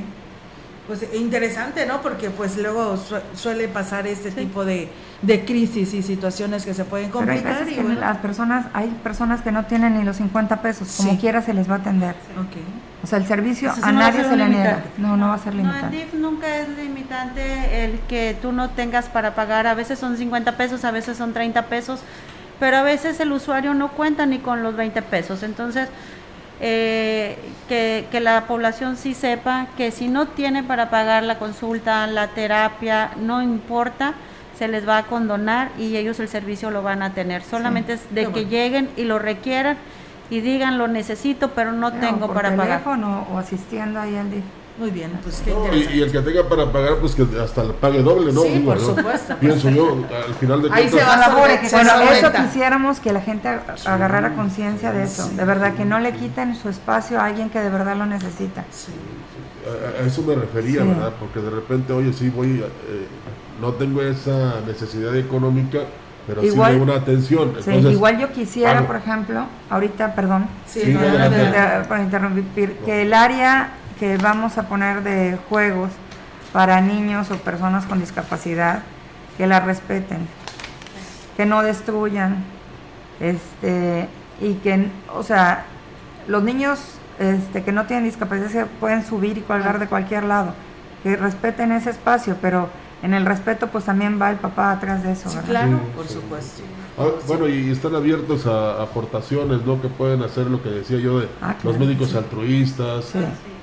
[0.87, 2.01] Pues interesante, ¿no?
[2.01, 4.89] Porque pues luego su- suele pasar este tipo de,
[5.21, 7.53] de crisis y situaciones que se pueden Pero hay complicar.
[7.59, 10.91] veces y que bueno, las personas, hay personas que no tienen ni los 50 pesos,
[10.97, 11.17] como Sí.
[11.19, 12.15] quiera se les va a atender.
[12.37, 12.57] ok.
[13.03, 14.63] O sea, el servicio Entonces, a no va a nadie ser se le niega.
[14.71, 14.89] limitante.
[15.01, 15.95] No, no va a ser No, en limitante.
[15.97, 19.67] DIF nunca es limitante el que tú no tengas para pagar.
[19.67, 22.01] A veces son 50 pesos, a veces son 30 pesos,
[22.59, 25.43] pero a veces el usuario no cuenta ni con los 20 pesos.
[25.43, 25.87] Entonces,
[26.61, 27.37] eh,
[27.67, 32.27] que, que la población sí sepa que si no tiene para pagar la consulta, la
[32.29, 34.13] terapia, no importa,
[34.57, 37.43] se les va a condonar y ellos el servicio lo van a tener.
[37.43, 38.49] Solamente es de que bueno.
[38.49, 39.77] lleguen y lo requieran
[40.29, 42.79] y digan lo necesito, pero no tengo por para pagar.
[42.79, 44.27] teléfono o asistiendo ahí al.
[44.79, 45.95] Muy bien, pues qué No, interesante.
[45.95, 48.43] y, y el que tenga para pagar, pues que hasta le pague doble, ¿no?
[48.43, 48.85] Sí, por ¿no?
[48.95, 52.31] supuesto, Pienso yo, al final de Ahí se va a sobre- que se bueno, eso
[52.31, 56.55] quisiéramos que la gente ag- agarrara conciencia de eso, de verdad, que no le quiten
[56.55, 58.63] su espacio a alguien que de verdad lo necesita.
[59.67, 60.87] A, a eso me refería, Sí.
[60.87, 61.13] ¿verdad?
[61.19, 63.07] Porque de repente, oye, sí, voy, eh,
[63.61, 65.79] no tengo esa necesidad económica,
[66.25, 67.51] pero Igual- sí una atención.
[67.59, 68.87] Sí, Entonces, igual yo quisiera, pago.
[68.87, 71.03] por ejemplo, ahorita, perdón, Sí, Sí, no.
[71.05, 75.89] Inter- para interrumpir, que el área que vamos a poner de juegos
[76.53, 78.81] para niños o personas con discapacidad,
[79.37, 80.19] que la respeten,
[81.37, 82.43] que no destruyan,
[83.19, 84.07] este,
[84.41, 85.65] y que, o sea,
[86.27, 86.79] los niños
[87.19, 90.53] este, que no tienen discapacidad se pueden subir y colgar de cualquier lado,
[91.03, 92.69] que respeten ese espacio, pero
[93.03, 95.49] en el respeto pues también va el papá atrás de eso, Sí, ¿verdad?
[95.49, 96.13] claro, Sí, por sí.
[96.15, 96.63] supuesto.
[96.97, 99.81] Ah, bueno, y están abiertos a aportaciones, ¿no?
[99.81, 102.17] Que pueden hacer lo que decía yo de Ah, los médicos sí.
[102.17, 103.05] altruistas,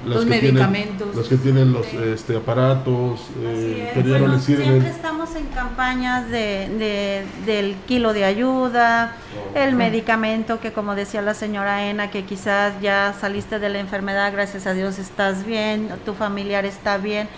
[0.04, 0.96] Los que medicamentos.
[0.98, 4.64] tienen, los que tienen los este, aparatos, eh, que ya no les sirven.
[4.66, 9.14] siempre estamos en campañas de, de- del kilo de ayuda,
[9.54, 14.32] el medicamento que como decía la señora Ena, que quizás ya saliste de la enfermedad,
[14.32, 17.28] gracias a Dios estás bien, tu familiar está bien,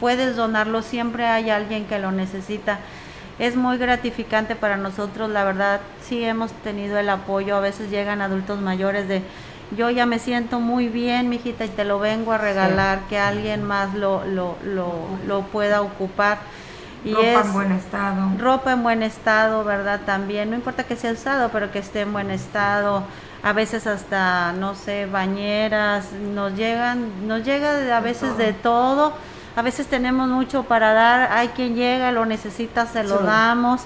[0.00, 2.78] puedes donarlo, siempre hay alguien que lo necesita.
[3.38, 8.20] Es muy gratificante para nosotros, la verdad, sí hemos tenido el apoyo, a veces llegan
[8.22, 9.22] adultos mayores de
[9.76, 13.62] yo ya me siento muy bien, mijita, y te lo vengo a regalar, que alguien
[13.64, 14.92] más lo, lo, lo,
[15.26, 16.38] lo pueda ocupar.
[17.04, 18.30] Y Ropa es en buen estado.
[18.38, 20.00] ropa en buen estado, ¿verdad?
[20.06, 23.02] También, no importa que sea usado, pero que esté en buen estado.
[23.42, 29.12] A veces hasta, no sé, bañeras, nos llegan, nos llega a veces de todo.
[29.56, 33.24] A veces tenemos mucho para dar, hay quien llega, lo necesita, se lo Sí.
[33.26, 33.82] damos.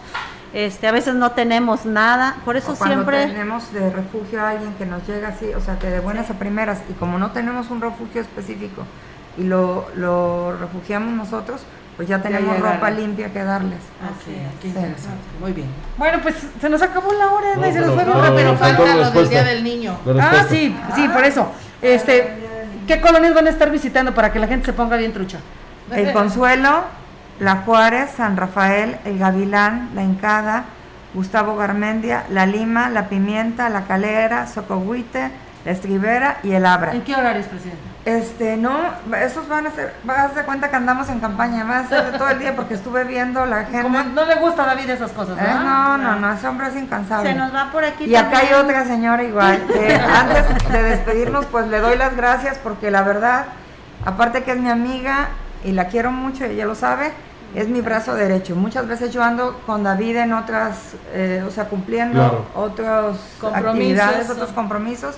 [0.54, 4.50] Este, a veces no tenemos nada, por eso O cuando siempre tenemos de refugio a
[4.50, 7.32] alguien que nos llega así, o sea, que de buenas a primeras, y como no
[7.32, 8.84] tenemos un refugio específico
[9.36, 11.60] y lo, lo refugiamos nosotros,
[11.96, 13.78] pues ya tenemos ropa limpia que darles.
[13.78, 14.24] Ok,
[14.62, 14.68] qué Sí.
[14.68, 15.18] interesante.
[15.40, 15.66] Muy bien.
[15.96, 18.36] Bueno, pues se nos acabó la hora, No, y se nos pero- fue pero- rápido.
[18.36, 19.44] pero falta la respuesta.
[19.44, 19.98] del Niño.
[20.20, 21.52] Ah, sí, sí, por eso.
[21.82, 22.36] Este,
[22.86, 25.40] ¿qué colonias van a estar visitando para que la gente se ponga bien trucha?
[25.92, 26.84] El Consuelo,
[27.40, 30.64] La Juárez, San Rafael, El Gavilán, La Encada,
[31.14, 35.30] Gustavo Garmendia, La Lima, La Pimienta, La Calera, Socohuite,
[35.64, 36.92] La Estribera y El Abra.
[36.92, 37.80] ¿En qué horarios, presidente?
[38.04, 38.74] Este, no,
[39.20, 42.18] esos van a ser, vas de cuenta que andamos en campaña, va a ser de
[42.18, 43.64] todo el día porque estuve viendo la.
[43.82, 45.60] Como no le gusta a David esas cosas, Eh, ¿verdad?
[45.62, 47.30] no, no, no, ese hombre es incansable.
[47.30, 48.04] se nos va por aquí.
[48.04, 49.62] Y acá hay otra señora igual.
[49.66, 53.44] que antes de despedirnos, pues le doy las gracias porque la verdad,
[54.06, 55.28] aparte que es mi amiga
[55.64, 57.12] y la quiero mucho, ella lo sabe,
[57.54, 58.54] es mi brazo derecho.
[58.56, 62.46] Muchas veces yo ando con David en otras, eh, o sea, cumpliendo Claro.
[62.54, 63.74] otros Compromisos.
[63.74, 65.16] actividades, otros compromisos.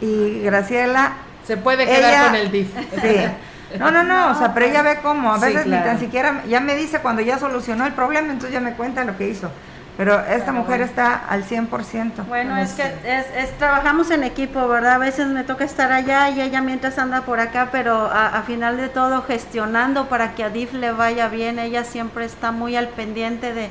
[0.00, 1.12] Y Graciela,
[1.46, 2.68] Se puede quedar Ella- con el DIF.
[3.02, 3.78] sí.
[3.78, 6.42] No, no, no, o sea, pero ella ve cómo, a Sí, veces ni tan siquiera,
[6.46, 9.50] ya me dice cuando ya solucionó el problema, entonces ya me cuenta lo que hizo.
[9.98, 12.24] Pero esta mujer está al 100%.
[12.28, 14.92] Bueno, es que es, es- trabajamos en equipo, ¿verdad?
[14.92, 18.42] A veces me toca estar allá y ella mientras anda por acá, pero a, a
[18.44, 21.58] final de todo gestionando para que a DIF le vaya bien.
[21.58, 23.70] Ella siempre está muy al pendiente de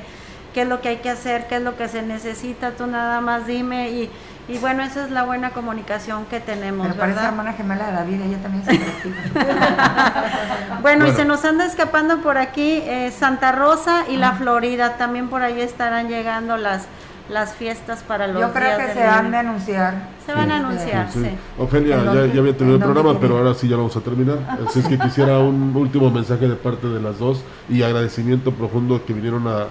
[0.52, 2.72] qué es lo que hay que hacer, qué es lo que se necesita.
[2.72, 4.10] Tú nada más dime y,
[4.48, 7.30] y bueno, esa es la buena comunicación que tenemos, Pero parece ¿verdad?
[7.32, 9.18] hermana gemela de David, ella también se practica.
[10.82, 11.16] Bueno, y Bueno.
[11.16, 14.96] se nos anda escapando por aquí eh, Santa Rosa y la Florida.
[14.96, 16.86] También por ahí estarán llegando las,
[17.28, 19.12] las fiestas para los Yo creo días que se niño.
[19.12, 19.94] han de anunciar.
[20.24, 21.20] Se van a anunciar, Sí.
[21.24, 21.30] sí.
[21.58, 24.38] Ofelia, ¿En ya, había terminado el programa, pero ahora sí ya vamos a terminar.
[24.66, 29.04] Así es que quisiera un último mensaje de parte de las dos y agradecimiento profundo
[29.04, 29.66] que vinieron a,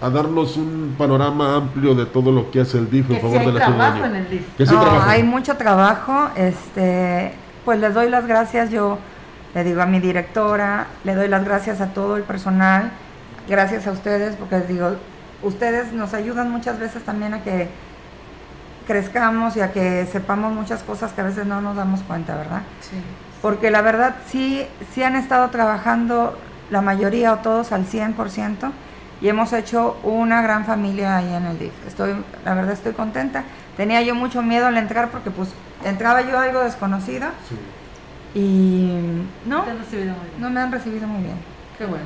[0.00, 3.46] a darnos un panorama amplio de todo lo que hace el DIF en favor hay
[3.46, 4.06] de la trabajo ciudadanía.
[4.06, 4.56] en el DIF.
[4.56, 6.30] Que no, hay mucho trabajo.
[6.36, 7.32] Este,
[7.64, 8.70] pues les doy las gracias.
[8.70, 8.98] Yo
[9.54, 12.90] le digo a mi directora, le doy las gracias a todo el personal,
[13.48, 14.96] gracias a ustedes, porque les digo,
[15.42, 17.68] ustedes nos ayudan muchas veces también a que
[18.86, 22.62] crezcamos y a que sepamos muchas cosas que a veces no nos damos cuenta, ¿verdad?
[22.80, 22.96] Sí.
[23.40, 24.64] Porque la verdad sí,
[24.94, 26.38] sí han estado trabajando
[26.70, 28.70] la mayoría o todos al 100%
[29.22, 31.72] y hemos hecho una gran familia ahí en el DIF.
[31.86, 32.14] Estoy,
[32.44, 33.44] la verdad estoy contenta.
[33.76, 35.48] Tenía yo mucho miedo al entrar porque pues
[35.84, 37.28] entraba yo algo desconocido
[38.34, 38.90] y
[39.46, 40.40] no, Te han recibido muy bien.
[40.40, 41.36] no me han recibido muy bien.
[41.78, 42.04] Qué bueno.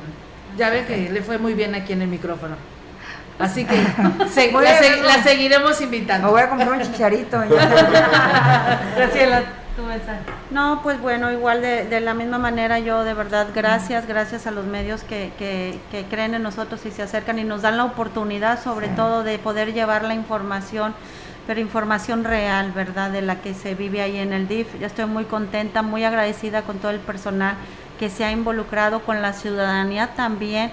[0.57, 2.55] Ya ve que le fue muy bien aquí en el micrófono.
[3.39, 3.75] Así que
[4.29, 6.27] se- la, se- seguiremos invitando.
[6.27, 7.39] Me voy a comprar un chicharito.
[8.95, 9.43] Graciela,
[9.77, 10.19] tu mensaje.
[10.51, 14.51] No, pues bueno, igual de, de la misma manera yo de verdad gracias, gracias a
[14.51, 17.85] los medios que, que, que creen en nosotros y se acercan y nos dan la
[17.85, 20.95] oportunidad sobre todo de poder llevar la información,
[21.45, 23.11] pero información real, ¿verdad?
[23.11, 24.79] De la que se vive ahí en el DIF.
[24.79, 27.55] Yo estoy muy contenta, muy agradecida con todo el personal
[27.99, 30.71] que se ha involucrado con la ciudadanía también,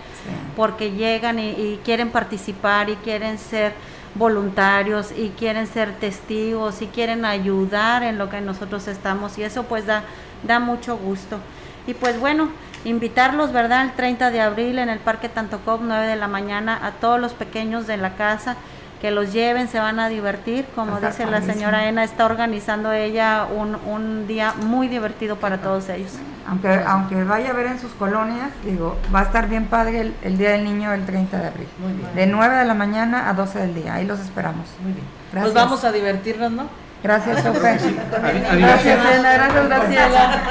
[0.57, 3.73] porque llegan y, y quieren participar y quieren ser
[4.15, 9.65] voluntarios y quieren ser testigos y quieren ayudar en lo que nosotros estamos y eso
[9.65, 10.05] pues da,
[10.45, 11.39] da mucho gusto.
[11.87, 12.49] Y pues bueno,
[12.85, 13.85] invitarlos, ¿verdad?
[13.85, 17.33] El 30 de abril en el Parque Tantocop, 9 de la mañana, a todos los
[17.33, 18.57] pequeños de la casa
[19.01, 20.65] que los lleven, se van a divertir.
[20.75, 25.91] Como dice la señora Ena, está organizando ella un, un día muy divertido para todos
[25.91, 26.13] ellos.
[26.47, 30.15] Aunque, aunque vaya a ver en sus colonias, digo, va a estar bien padre el,
[30.23, 31.69] el Día del Niño el 30 de abril.
[31.79, 32.15] Muy bien.
[32.15, 33.95] De 9 de la mañana a 12 del día.
[33.95, 34.67] Ahí los esperamos.
[34.83, 35.07] Muy bien.
[35.33, 35.53] Gracias.
[35.53, 36.69] Pues vamos a divertirnos, ¿no?
[37.03, 37.59] Gracias, Sofe.
[37.61, 38.55] Gracias, Elena.
[38.57, 40.43] Gracias, Graciela.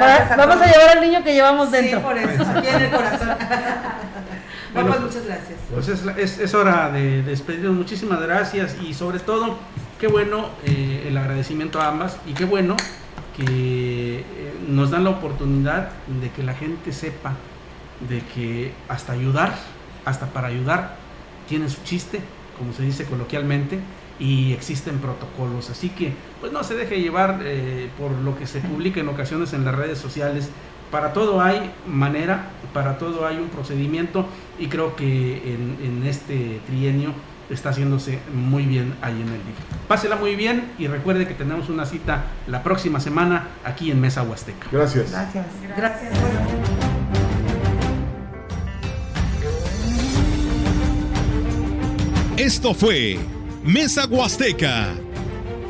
[0.00, 1.98] Va- Vamos a llevar al niño que llevamos dentro.
[1.98, 3.28] Sí, por eso, aquí en el corazón.
[4.74, 5.58] Bueno, pues muchas gracias.
[5.72, 7.74] Pues es, la- es, es hora de despedirnos.
[7.74, 9.56] Muchísimas gracias y sobre todo,
[9.98, 12.76] qué bueno eh, el agradecimiento a ambas y qué bueno
[13.34, 14.22] que
[14.68, 15.90] nos dan la oportunidad
[16.20, 17.32] de que la gente sepa
[18.08, 19.54] de que hasta ayudar,
[20.04, 20.96] hasta para ayudar,
[21.48, 22.20] tiene su chiste,
[22.58, 23.78] como se dice coloquialmente,
[24.18, 25.70] y existen protocolos.
[25.70, 29.52] Así que, pues no se deje llevar eh, por lo que se publica en ocasiones
[29.52, 30.50] en las redes sociales.
[30.90, 34.26] Para todo hay manera, para todo hay un procedimiento
[34.58, 37.12] y creo que en, en este trienio
[37.50, 39.56] está haciéndose muy bien ahí en el DIF.
[39.88, 44.22] Pásela muy bien y recuerde que tenemos una cita la próxima semana aquí en Mesa
[44.22, 44.66] Huasteca.
[44.72, 45.10] Gracias.
[45.10, 45.46] Gracias.
[45.76, 46.12] Gracias.
[52.36, 53.18] Esto fue
[53.64, 54.92] Mesa Huasteca.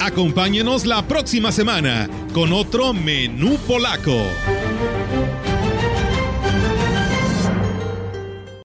[0.01, 4.17] Acompáñenos la próxima semana con otro menú polaco.